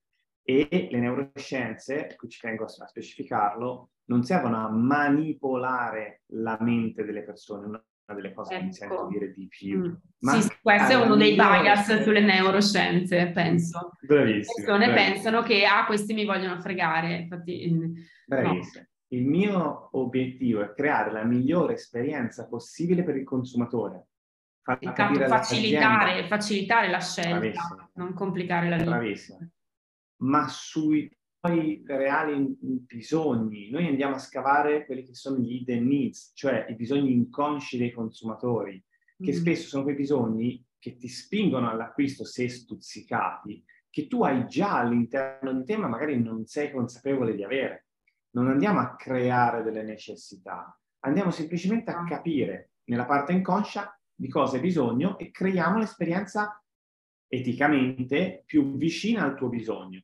e 0.51 0.89
le 0.91 0.99
neuroscienze, 0.99 2.15
qui 2.17 2.31
ci 2.31 2.41
tengo 2.41 2.65
a 2.65 2.69
specificarlo, 2.69 3.91
non 4.07 4.23
servono 4.23 4.65
a 4.65 4.71
manipolare 4.71 6.23
la 6.29 6.57
mente 6.61 7.05
delle 7.05 7.23
persone, 7.23 7.67
una 7.67 7.85
delle 8.15 8.33
cose 8.33 8.55
ecco. 8.55 8.61
che 8.61 8.67
mi 8.67 8.73
sento 8.73 8.95
ecco. 8.95 9.09
dire 9.09 9.33
di 9.35 9.47
più. 9.47 9.79
Mm. 9.79 9.95
Ma 10.21 10.41
sì, 10.41 10.51
questo 10.63 10.93
è 10.93 10.95
uno 10.95 11.17
dei 11.17 11.35
bias 11.35 12.03
sulle 12.03 12.23
neuroscienze, 12.23 13.31
penso. 13.35 13.93
Bravissimo. 14.01 14.39
Le 14.39 14.65
persone 14.65 14.87
bravissimo. 14.87 15.13
pensano 15.13 15.43
che, 15.43 15.67
ah, 15.67 15.85
questi 15.85 16.15
mi 16.15 16.25
vogliono 16.25 16.59
fregare. 16.63 17.17
Infatti, 17.17 18.05
Bravissimo. 18.25 18.85
No. 18.85 18.89
Il 19.09 19.27
mio 19.27 19.91
obiettivo 19.93 20.63
è 20.63 20.73
creare 20.73 21.13
la 21.13 21.25
migliore 21.25 21.75
esperienza 21.75 22.49
possibile 22.49 23.03
per 23.03 23.17
il 23.17 23.25
consumatore. 23.25 24.07
Far 24.63 24.79
facilitare, 25.29 26.27
facilitare, 26.27 26.89
la 26.89 27.01
scelta, 27.01 27.39
Bravissimo. 27.39 27.91
non 27.97 28.15
complicare 28.15 28.71
la 28.71 28.77
vita. 28.77 28.91
Bravissimo 28.91 29.51
ma 30.19 30.49
sui 30.49 31.11
tuoi 31.41 31.83
reali 31.87 32.57
bisogni. 32.61 33.71
Noi 33.71 33.87
andiamo 33.87 34.17
a 34.17 34.19
scavare 34.19 34.85
quelli 34.87 35.05
che 35.05 35.15
sono 35.15 35.39
gli 35.39 35.55
hidden 35.55 35.87
needs, 35.87 36.33
cioè 36.35 36.67
i 36.69 36.75
bisogni 36.75 37.13
inconsci 37.13 37.79
dei 37.79 37.93
consumatori, 37.93 38.83
che 39.17 39.33
mm. 39.33 39.35
spesso 39.35 39.69
sono 39.69 39.83
quei 39.85 39.95
bisogni 39.95 40.65
che 40.79 40.97
ti 40.97 41.09
spingono 41.09 41.71
all'acquisto 41.71 42.25
se 42.25 42.49
stuzzicati, 42.49 43.65
che 43.91 44.07
tu 44.07 44.23
hai 44.23 44.47
già 44.47 44.79
all'interno 44.79 45.53
di 45.53 45.65
te, 45.65 45.77
ma 45.77 45.89
magari 45.89 46.21
non 46.21 46.47
sei 46.47 46.71
consapevole 46.71 47.35
di 47.35 47.43
avere. 47.43 47.87
Non 48.31 48.49
andiamo 48.49 48.81
a 48.81 48.95
creare 48.95 49.63
delle 49.63 49.83
necessità, 49.83 50.79
andiamo 51.01 51.31
semplicemente 51.31 51.91
a 51.91 52.01
ah. 52.01 52.05
capire 52.05 52.73
nella 52.85 53.07
parte 53.07 53.33
inconscia 53.33 53.99
di 54.15 54.29
cosa 54.29 54.57
hai 54.57 54.63
bisogno 54.63 55.19
e 55.19 55.31
creiamo 55.31 55.79
l'esperienza 55.79 56.63
eticamente 57.29 58.43
più 58.47 58.77
vicina 58.77 59.25
al 59.25 59.37
tuo 59.37 59.49
bisogno. 59.49 60.03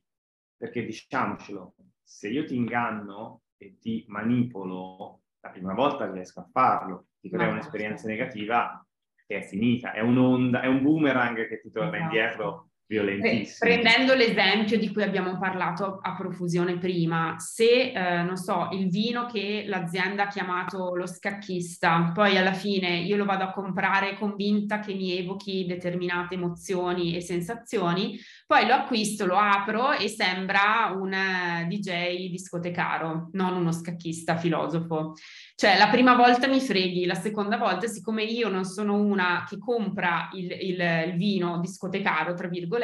Perché 0.65 0.83
diciamocelo, 0.83 1.75
se 2.01 2.27
io 2.27 2.43
ti 2.43 2.55
inganno 2.55 3.43
e 3.55 3.77
ti 3.77 4.03
manipolo, 4.07 5.21
la 5.41 5.49
prima 5.51 5.75
volta 5.75 6.11
riesco 6.11 6.39
a 6.39 6.49
farlo, 6.51 7.09
ti 7.19 7.29
creo 7.29 7.51
un'esperienza 7.51 8.07
negativa 8.07 8.83
e 9.27 9.37
è 9.37 9.41
finita, 9.43 9.91
è 9.91 9.99
un'onda, 9.99 10.61
è 10.61 10.65
un 10.65 10.81
boomerang 10.81 11.47
che 11.47 11.61
ti 11.61 11.69
torna 11.69 11.97
esatto. 11.97 12.03
indietro 12.03 12.64
violentissimo. 12.87 13.69
Prendendo 13.71 14.13
l'esempio 14.13 14.77
di 14.77 14.91
cui 14.91 15.03
abbiamo 15.03 15.37
parlato 15.37 15.99
a 16.01 16.15
profusione 16.15 16.77
prima, 16.77 17.35
se, 17.39 17.91
eh, 17.91 18.21
non 18.23 18.37
so, 18.37 18.69
il 18.71 18.89
vino 18.89 19.25
che 19.25 19.65
l'azienda 19.67 20.23
ha 20.23 20.27
chiamato 20.27 20.95
lo 20.95 21.07
scacchista, 21.07 22.11
poi 22.13 22.37
alla 22.37 22.53
fine 22.53 22.97
io 22.97 23.17
lo 23.17 23.25
vado 23.25 23.43
a 23.43 23.51
comprare 23.51 24.15
convinta 24.17 24.79
che 24.79 24.93
mi 24.93 25.17
evochi 25.17 25.65
determinate 25.65 26.35
emozioni 26.35 27.15
e 27.15 27.21
sensazioni, 27.21 28.19
poi 28.45 28.67
lo 28.67 28.73
acquisto, 28.73 29.25
lo 29.25 29.37
apro 29.37 29.91
e 29.91 30.07
sembra 30.07 30.93
un 30.95 31.11
eh, 31.13 31.65
DJ 31.67 32.29
discotecaro, 32.29 33.29
non 33.33 33.55
uno 33.55 33.71
scacchista 33.71 34.37
filosofo. 34.37 35.13
Cioè, 35.55 35.77
la 35.77 35.87
prima 35.87 36.15
volta 36.15 36.47
mi 36.47 36.59
freghi, 36.59 37.05
la 37.05 37.15
seconda 37.15 37.57
volta, 37.57 37.87
siccome 37.87 38.23
io 38.23 38.49
non 38.49 38.65
sono 38.65 38.95
una 38.95 39.45
che 39.47 39.57
compra 39.57 40.29
il, 40.33 40.51
il, 40.51 40.79
il 41.07 41.15
vino 41.15 41.59
discotecaro, 41.59 42.33
tra 42.33 42.47
virgolette, 42.47 42.74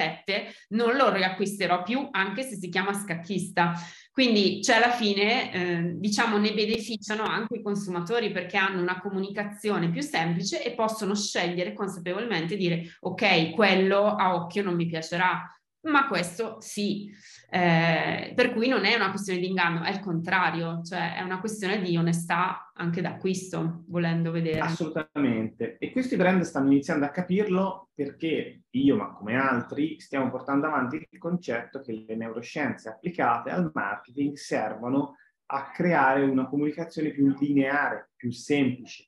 non 0.69 0.95
lo 0.95 1.11
riacquisterò 1.11 1.83
più, 1.83 2.07
anche 2.11 2.43
se 2.43 2.55
si 2.55 2.69
chiama 2.69 2.93
scacchista. 2.93 3.73
Quindi, 4.11 4.61
cioè, 4.61 4.75
alla 4.75 4.91
fine, 4.91 5.53
eh, 5.53 5.93
diciamo, 5.95 6.37
ne 6.37 6.53
beneficiano 6.53 7.23
anche 7.23 7.55
i 7.57 7.61
consumatori 7.61 8.31
perché 8.31 8.57
hanno 8.57 8.81
una 8.81 8.99
comunicazione 8.99 9.89
più 9.89 10.01
semplice 10.01 10.63
e 10.63 10.73
possono 10.73 11.15
scegliere 11.15 11.73
consapevolmente 11.73 12.57
dire, 12.57 12.97
ok, 12.99 13.51
quello 13.51 14.15
a 14.15 14.35
occhio 14.35 14.63
non 14.63 14.75
mi 14.75 14.85
piacerà, 14.85 15.49
ma 15.84 16.07
questo 16.07 16.57
sì. 16.59 17.11
Eh, 17.49 18.34
per 18.36 18.53
cui 18.53 18.67
non 18.67 18.86
è 18.86 18.95
una 18.95 19.09
questione 19.09 19.39
di 19.39 19.47
inganno, 19.47 19.84
è 19.84 19.89
il 19.89 19.99
contrario, 19.99 20.82
cioè 20.84 21.15
è 21.15 21.21
una 21.21 21.39
questione 21.39 21.82
di 21.82 21.97
onestà 21.97 22.71
anche 22.73 23.01
d'acquisto, 23.01 23.84
volendo 23.88 24.32
vedere. 24.32 24.59
Assolutamente. 24.59 25.77
E 25.79 25.91
questi 25.91 26.15
brand 26.15 26.41
stanno 26.43 26.71
iniziando 26.71 27.05
a 27.05 27.09
capirlo 27.09 27.89
perché 27.93 28.63
io, 28.69 28.95
ma 28.95 29.11
come 29.11 29.36
altri, 29.36 29.99
stiamo 29.99 30.29
portando 30.29 30.67
avanti 30.67 31.05
il 31.09 31.19
concetto 31.19 31.82
che 31.82 32.03
le 32.05 32.15
neuroscienze 32.15 32.89
applicate 32.89 33.49
al 33.49 33.71
marketing 33.73 34.36
servono 34.36 35.15
a 35.47 35.71
creare 35.71 36.23
una 36.23 36.47
comunicazione 36.47 37.09
più 37.09 37.36
lineare, 37.39 38.11
più 38.15 38.32
semplice. 38.32 39.07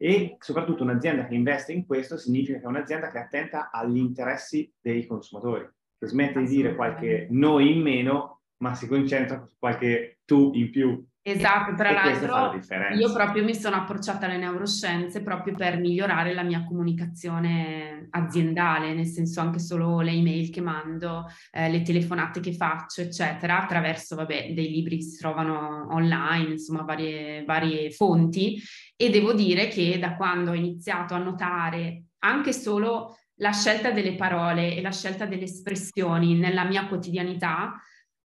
E 0.00 0.36
soprattutto 0.38 0.84
un'azienda 0.84 1.26
che 1.26 1.34
investe 1.34 1.72
in 1.72 1.84
questo 1.84 2.16
significa 2.16 2.58
che 2.58 2.64
è 2.64 2.68
un'azienda 2.68 3.10
che 3.10 3.18
è 3.18 3.22
attenta 3.22 3.70
agli 3.70 3.96
interessi 3.98 4.72
dei 4.80 5.06
consumatori 5.06 5.68
che 5.98 6.06
smette 6.06 6.40
di 6.40 6.46
dire 6.46 6.74
qualche 6.74 7.26
noi 7.30 7.76
in 7.76 7.82
meno, 7.82 8.40
ma 8.58 8.74
si 8.74 8.86
concentra 8.86 9.44
su 9.44 9.56
qualche 9.58 10.20
tu 10.24 10.52
in 10.54 10.70
più. 10.70 11.06
Esatto, 11.20 11.74
tra 11.74 11.90
l'altro 11.90 12.58
io 12.94 13.12
proprio 13.12 13.44
mi 13.44 13.54
sono 13.54 13.76
approcciata 13.76 14.24
alle 14.24 14.38
neuroscienze 14.38 15.22
proprio 15.22 15.54
per 15.54 15.78
migliorare 15.78 16.32
la 16.32 16.42
mia 16.42 16.64
comunicazione 16.64 18.08
aziendale, 18.10 18.94
nel 18.94 19.06
senso 19.06 19.40
anche 19.40 19.58
solo 19.58 20.00
le 20.00 20.12
email 20.12 20.48
che 20.48 20.62
mando, 20.62 21.26
eh, 21.50 21.68
le 21.70 21.82
telefonate 21.82 22.40
che 22.40 22.54
faccio, 22.54 23.02
eccetera, 23.02 23.62
attraverso 23.62 24.16
vabbè, 24.16 24.52
dei 24.54 24.70
libri 24.70 24.96
che 24.96 25.02
si 25.02 25.18
trovano 25.18 25.88
online, 25.90 26.52
insomma 26.52 26.82
varie, 26.82 27.44
varie 27.44 27.90
fonti. 27.90 28.58
E 28.96 29.10
devo 29.10 29.34
dire 29.34 29.68
che 29.68 29.98
da 29.98 30.16
quando 30.16 30.52
ho 30.52 30.54
iniziato 30.54 31.12
a 31.14 31.18
notare 31.18 32.04
anche 32.20 32.52
solo 32.52 33.16
la 33.38 33.52
scelta 33.52 33.90
delle 33.90 34.14
parole 34.14 34.74
e 34.74 34.80
la 34.80 34.92
scelta 34.92 35.26
delle 35.26 35.44
espressioni 35.44 36.34
nella 36.34 36.64
mia 36.64 36.86
quotidianità 36.86 37.74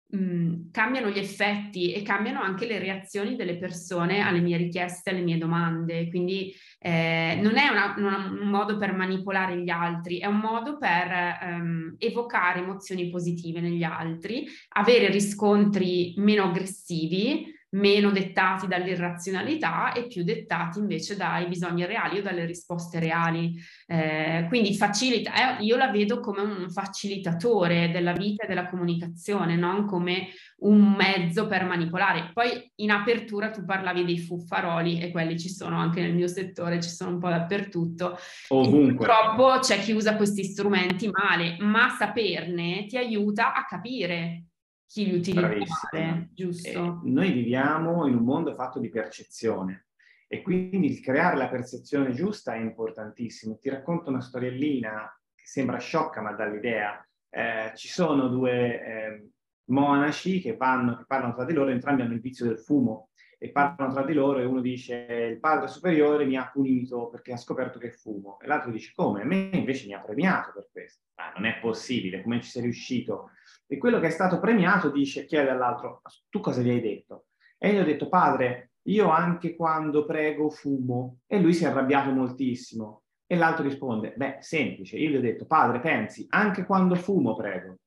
mh, 0.08 0.18
mm, 0.18 0.54
cambiano 0.72 1.10
gli 1.10 1.18
effetti 1.18 1.94
e 1.94 2.02
cambiano 2.02 2.42
anche 2.42 2.66
le 2.66 2.80
reazioni 2.80 3.36
delle 3.36 3.58
persone 3.58 4.22
alle 4.22 4.40
mie 4.40 4.58
richieste, 4.58 5.10
alle 5.10 5.22
mie 5.22 5.38
domande. 5.38 6.10
Quindi 6.10 6.54
eh, 6.80 7.40
non 7.42 7.58
è 7.58 7.68
una, 7.70 7.94
una, 7.98 8.18
un 8.18 8.50
modo 8.50 8.78
per 8.78 8.94
manipolare 8.94 9.58
gli 9.62 9.70
altri, 9.70 10.20
è 10.20 10.26
un 10.26 10.38
modo 10.38 10.78
per 10.78 11.38
ehm, 11.42 11.96
evocare 11.98 12.60
emozioni 12.60 13.10
positive 13.10 13.62
negli 13.62 13.84
altri, 13.84 14.46
avere 14.70 15.10
riscontri 15.10 16.14
meno 16.18 16.44
aggressivi 16.44 17.53
meno 17.74 18.12
dettati 18.12 18.68
dall'irrazionalità 18.68 19.94
e 19.94 20.08
più 20.08 20.24
dettati 20.24 20.80
invece 20.80 21.16
dai 21.16 21.48
bisogni 21.48 21.86
reali 21.86 22.20
o 22.20 22.22
dalle 22.22 22.46
risposte 22.46 23.00
reali. 23.00 23.54
Eh, 23.88 24.46
quindi 24.48 24.76
facilita, 24.76 25.58
eh, 25.58 25.64
io 25.64 25.76
la 25.76 25.90
vedo 25.90 26.20
come 26.20 26.42
un 26.42 26.70
facilitatore 26.70 27.92
della 27.92 28.14
vita 28.14 28.44
e 28.44 28.48
della 28.48 28.68
comunicazione, 28.68 29.56
non 29.56 29.86
come 29.86 30.30
un 30.58 30.94
mezzo 30.94 31.48
per 31.48 31.66
manipolare. 31.66 32.32
Poi 32.34 32.72
in 32.76 32.92
apertura 32.92 33.50
tu 33.50 33.66
parlavi 33.66 34.06
dei 34.06 34.20
fuffaroli 34.20 35.00
e 35.00 35.12
quelli 35.12 35.38
ci 35.40 35.50
sono 35.50 35.78
anche 35.78 36.02
nel 36.02 36.14
mio 36.14 36.28
settore, 36.28 36.82
ci 36.82 36.90
sono 36.90 37.12
un 37.12 37.20
po' 37.20 37.30
dappertutto. 37.30 38.18
Ovunque. 38.50 39.06
Purtroppo 39.06 39.60
c'è 39.60 39.80
chi 39.80 39.94
usa 39.94 40.16
questi 40.16 40.44
strumenti 40.44 41.10
male, 41.10 41.58
ma 41.60 41.90
saperne 41.90 42.86
ti 42.86 42.98
aiuta 42.98 43.54
a 43.54 43.66
capire 43.66 44.46
chi 44.94 45.06
li 45.06 45.16
utilizza 45.16 45.90
giusto? 46.32 46.70
Eh, 46.70 47.10
noi 47.10 47.32
viviamo 47.32 48.06
in 48.06 48.14
un 48.14 48.24
mondo 48.24 48.54
fatto 48.54 48.78
di 48.78 48.90
percezione 48.90 49.88
e 50.28 50.44
quindi 50.44 50.86
il 50.86 51.02
creare 51.02 51.36
la 51.36 51.50
percezione 51.50 52.12
giusta 52.12 52.54
è 52.54 52.60
importantissimo. 52.60 53.58
Ti 53.58 53.70
racconto 53.70 54.12
una 54.12 54.22
storiellina 54.22 55.12
che 55.34 55.46
sembra 55.48 55.80
sciocca 55.80 56.22
ma 56.22 56.34
dà 56.34 56.46
l'idea. 56.46 57.04
Eh, 57.28 57.72
ci 57.74 57.88
sono 57.88 58.28
due 58.28 58.84
eh, 58.84 59.30
monaci 59.72 60.40
che, 60.40 60.56
vanno, 60.56 60.96
che 60.98 61.06
parlano 61.08 61.34
tra 61.34 61.46
di 61.46 61.54
loro, 61.54 61.72
entrambi 61.72 62.04
hanno 62.04 62.14
il 62.14 62.22
vizio 62.22 62.46
del 62.46 62.60
fumo 62.60 63.10
e 63.40 63.50
parlano 63.50 63.94
tra 63.94 64.06
di 64.06 64.14
loro 64.14 64.38
e 64.38 64.46
uno 64.46 64.62
dice 64.62 65.08
il 65.32 65.40
padre 65.40 65.70
superiore 65.70 66.24
mi 66.26 66.38
ha 66.38 66.52
punito 66.54 67.10
perché 67.10 67.34
ha 67.34 67.38
scoperto 67.38 67.80
che 67.80 67.90
fumo 67.90 68.40
e 68.40 68.46
l'altro 68.46 68.70
dice 68.70 68.92
come? 68.94 69.24
A 69.24 69.26
me 69.26 69.50
invece 69.54 69.88
mi 69.88 69.94
ha 69.94 70.02
premiato 70.02 70.52
per 70.54 70.70
questo. 70.72 71.06
Ah, 71.16 71.34
non 71.36 71.46
è 71.46 71.58
possibile, 71.60 72.22
come 72.22 72.42
ci 72.42 72.52
sei 72.52 72.62
riuscito? 72.62 73.32
E 73.66 73.78
quello 73.78 74.00
che 74.00 74.08
è 74.08 74.12
stato 74.12 74.40
premiato 74.40 74.90
dice, 74.90 75.26
chiede 75.26 75.50
all'altro, 75.50 76.02
tu 76.30 76.40
cosa 76.40 76.62
gli 76.62 76.70
hai 76.70 76.82
detto? 76.82 77.28
E 77.58 77.74
gli 77.74 77.78
ho 77.80 77.84
detto, 77.84 78.10
padre, 78.10 78.72
io 78.84 79.10
anche 79.10 79.56
quando 79.56 80.06
prego 80.06 80.50
fumo. 80.50 81.20
E 81.28 81.40
lui 81.40 81.54
si 81.54 81.64
è 81.64 81.68
arrabbiato 81.68 82.12
moltissimo. 82.12 83.04
E 83.26 83.36
l'altro 83.36 83.64
risponde, 83.64 84.14
beh, 84.16 84.38
semplice, 84.42 84.98
io 84.98 85.10
gli 85.10 85.16
ho 85.16 85.22
detto, 85.22 85.46
padre, 85.46 85.80
pensi, 85.80 86.26
anche 86.30 86.66
quando 86.66 86.96
fumo 86.96 87.36
prego. 87.36 87.78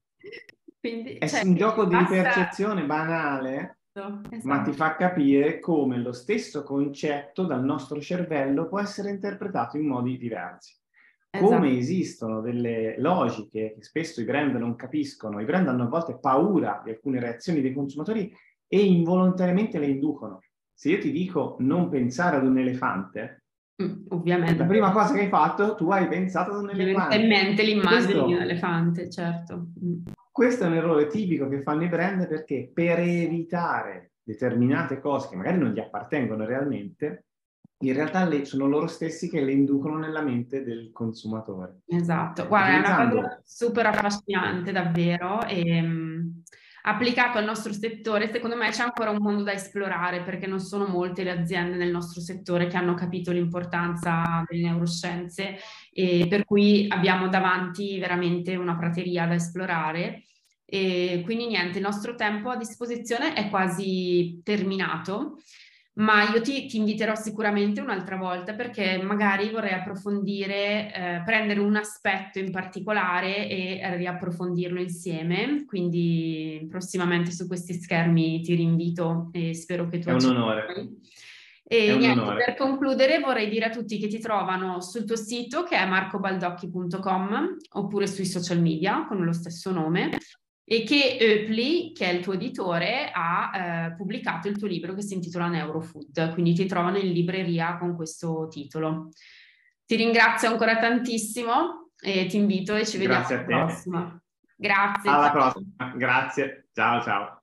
Quindi, 0.81 1.15
è 1.15 1.29
cioè, 1.29 1.45
un 1.45 1.55
gioco 1.55 1.85
di 1.85 1.95
basta... 1.95 2.23
percezione 2.23 2.85
banale, 2.85 3.81
esatto. 3.93 4.29
ma 4.43 4.63
ti 4.63 4.73
fa 4.73 4.95
capire 4.95 5.59
come 5.59 5.99
lo 5.99 6.13
stesso 6.13 6.63
concetto 6.63 7.45
dal 7.45 7.65
nostro 7.65 8.01
cervello 8.01 8.69
può 8.69 8.81
essere 8.81 9.11
interpretato 9.11 9.77
in 9.77 9.87
modi 9.87 10.17
diversi. 10.17 10.77
Esatto. 11.37 11.55
Come 11.55 11.76
esistono 11.76 12.41
delle 12.41 12.97
logiche 12.99 13.74
che 13.74 13.82
spesso 13.82 14.20
i 14.20 14.24
brand 14.24 14.55
non 14.57 14.76
capiscono, 14.76 15.41
i 15.41 15.45
brand 15.45 15.68
hanno 15.68 15.84
a 15.84 15.89
volte 15.89 16.18
paura 16.18 16.80
di 16.84 16.91
alcune 16.91 17.20
reazioni 17.20 17.61
dei 17.61 17.72
consumatori 17.72 18.32
e 18.68 18.84
involontariamente 18.84 19.78
le 19.78 19.87
inducono. 19.87 20.41
Se 20.72 20.91
io 20.91 20.99
ti 20.99 21.11
dico 21.11 21.57
non 21.61 21.89
pensare 21.89 22.37
ad 22.37 22.47
un 22.47 22.59
elefante, 22.59 23.45
mm, 23.82 24.07
ovviamente. 24.09 24.59
La 24.59 24.66
prima 24.66 24.93
cosa 24.93 25.14
che 25.14 25.20
hai 25.20 25.28
fatto, 25.28 25.74
tu 25.74 25.91
hai 25.91 26.09
pensato 26.09 26.53
ad 26.53 26.62
un 26.62 26.70
elefante. 26.70 27.16
in 27.16 27.28
mente 27.28 27.62
l'immagine 27.62 28.05
questo, 28.05 28.26
di 28.26 28.32
un 28.34 28.41
elefante, 28.41 29.11
certo. 29.11 29.66
Mm. 29.84 30.07
Questo 30.30 30.64
è 30.64 30.66
un 30.66 30.74
errore 30.74 31.07
tipico 31.07 31.49
che 31.49 31.62
fanno 31.62 31.84
i 31.84 31.89
brand 31.89 32.28
perché 32.28 32.70
per 32.72 32.99
evitare 32.99 34.12
determinate 34.22 34.99
cose 34.99 35.28
che 35.30 35.37
magari 35.37 35.59
non 35.59 35.72
gli 35.72 35.78
appartengono 35.78 36.45
realmente, 36.45 37.26
in 37.79 37.93
realtà 37.93 38.27
le, 38.27 38.45
sono 38.45 38.67
loro 38.67 38.87
stessi 38.87 39.29
che 39.29 39.43
le 39.43 39.53
inducono 39.53 39.99
nella 39.99 40.23
mente 40.23 40.64
del 40.64 40.91
consumatore. 40.93 41.81
Esatto, 41.87 42.47
guarda, 42.47 42.75
è 42.75 42.79
una 42.79 43.11
cosa 43.11 43.43
super 43.45 43.87
affascinante 43.87 44.73
davvero 44.73 45.45
e 45.47 45.81
um, 45.81 46.43
applicato 46.83 47.39
al 47.39 47.45
nostro 47.45 47.73
settore, 47.73 48.31
secondo 48.31 48.57
me 48.57 48.71
c'è 48.71 48.83
ancora 48.83 49.11
un 49.11 49.19
mondo 49.21 49.43
da 49.43 49.53
esplorare 49.53 50.23
perché 50.23 50.47
non 50.47 50.61
sono 50.61 50.87
molte 50.87 51.25
le 51.25 51.33
aziende 51.33 51.77
nel 51.77 51.91
nostro 51.91 52.21
settore 52.21 52.69
che 52.69 52.77
hanno 52.77 52.95
capito 52.95 53.33
l'importanza 53.33 54.45
delle 54.49 54.69
neuroscienze 54.69 55.57
e 55.93 56.27
per 56.29 56.45
cui 56.45 56.87
abbiamo 56.89 57.29
davanti 57.29 57.99
veramente 57.99 58.57
una 58.57 58.77
prateria 58.77 59.27
da 59.27 59.35
esplorare. 59.35 60.23
E 60.64 61.23
quindi 61.25 61.47
niente, 61.47 61.79
il 61.79 61.85
nostro 61.85 62.14
tempo 62.17 62.51
a 62.51 62.57
disposizione 62.57 63.35
è 63.35 63.49
quasi 63.51 64.41
terminato 64.43 65.39
ma 65.99 66.30
io 66.30 66.42
ti, 66.42 66.66
ti, 66.66 66.76
inviterò 66.76 67.14
sicuramente 67.14 67.80
un'altra 67.80 68.16
volta 68.16 68.55
perché 68.55 69.01
magari 69.03 69.51
vorrei 69.51 69.72
approfondire, 69.72 70.92
eh, 70.92 71.22
prendere 71.24 71.61
un 71.61 71.74
aspetto 71.76 72.38
in 72.38 72.51
particolare 72.51 73.49
e 73.49 73.97
riapprofondirlo 73.97 74.78
insieme, 74.78 75.64
quindi 75.66 76.66
prossimamente 76.68 77.30
su 77.30 77.47
questi 77.47 77.72
schermi 77.74 78.42
ti 78.42 78.55
rinvito 78.55 79.30
e 79.32 79.55
spero 79.55 79.88
che 79.88 79.99
tu... 79.99 80.11
È 80.11 80.12
un 80.12 80.24
onore. 80.26 80.66
E 81.68 81.92
un 81.92 81.99
niente, 81.99 82.20
onore. 82.20 82.44
per 82.44 82.57
concludere 82.57 83.18
vorrei 83.18 83.49
dire 83.49 83.64
a 83.64 83.70
tutti 83.70 83.99
che 83.99 84.07
ti 84.07 84.18
trovano 84.18 84.80
sul 84.82 85.05
tuo 85.05 85.16
sito 85.16 85.64
che 85.64 85.76
è 85.76 85.86
marcobaldocchi.com 85.86 87.57
oppure 87.72 88.07
sui 88.07 88.26
social 88.26 88.61
media 88.61 89.05
con 89.07 89.24
lo 89.24 89.32
stesso 89.32 89.72
nome 89.72 90.11
e 90.69 90.83
che 90.83 91.17
Eupli, 91.21 91.93
che 91.93 92.07
è 92.07 92.12
il 92.12 92.25
tuo 92.25 92.33
editore, 92.33 93.12
ha 93.14 93.51
eh, 93.55 93.95
pubblicato 93.95 94.49
il 94.49 94.59
tuo 94.59 94.67
libro 94.67 94.95
che 94.95 95.03
si 95.03 95.14
intitola 95.14 95.47
Neurofood, 95.47 96.33
quindi 96.33 96.55
ti 96.55 96.67
trovano 96.67 96.99
in 96.99 97.12
libreria 97.12 97.79
con 97.79 97.95
questo 97.95 98.49
titolo. 98.51 99.11
Ti 99.85 99.95
ringrazio 99.95 100.51
ancora 100.51 100.79
tantissimo 100.79 101.93
e 102.03 102.27
ti 102.27 102.37
invito 102.37 102.75
e 102.75 102.85
ci 102.85 102.99
vediamo 102.99 103.25
alla 103.25 103.45
prossima. 103.45 104.21
Grazie. 104.57 105.09
Alla 105.09 105.31
ciao. 105.31 105.53
prossima, 105.53 105.95
grazie. 105.97 106.69
Ciao 106.73 107.01
ciao. 107.01 107.41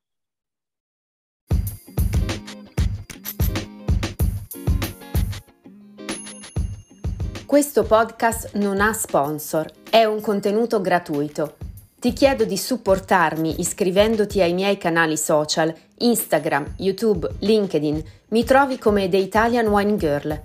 Questo 7.46 7.84
podcast 7.84 8.56
non 8.56 8.82
ha 8.82 8.92
sponsor, 8.92 9.72
è 9.90 10.04
un 10.04 10.20
contenuto 10.20 10.82
gratuito. 10.82 11.63
Ti 12.04 12.12
chiedo 12.12 12.44
di 12.44 12.58
supportarmi 12.58 13.62
iscrivendoti 13.62 14.42
ai 14.42 14.52
miei 14.52 14.78
canali 14.78 15.16
social, 15.16 15.74
Instagram, 16.00 16.74
YouTube, 16.80 17.30
LinkedIn. 17.40 18.04
Mi 18.28 18.44
trovi 18.44 18.78
come 18.78 19.08
The 19.08 19.16
Italian 19.16 19.68
Wine 19.68 19.96
Girl. 19.96 20.42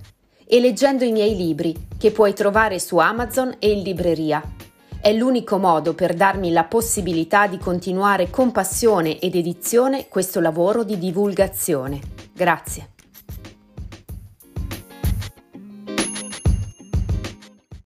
E 0.47 0.59
leggendo 0.61 1.03
i 1.03 1.11
miei 1.11 1.35
libri, 1.35 1.75
che 1.97 2.11
puoi 2.11 2.33
trovare 2.33 2.79
su 2.79 2.95
Amazon 2.95 3.57
e 3.59 3.71
in 3.71 3.83
libreria. 3.83 4.41
È 5.01 5.11
l'unico 5.11 5.57
modo 5.57 5.93
per 5.93 6.13
darmi 6.13 6.53
la 6.53 6.63
possibilità 6.63 7.45
di 7.47 7.57
continuare 7.57 8.29
con 8.29 8.53
passione 8.53 9.19
ed 9.19 9.35
edizione 9.35 10.07
questo 10.07 10.39
lavoro 10.39 10.85
di 10.85 10.97
divulgazione. 10.97 11.99
Grazie. 12.31 12.91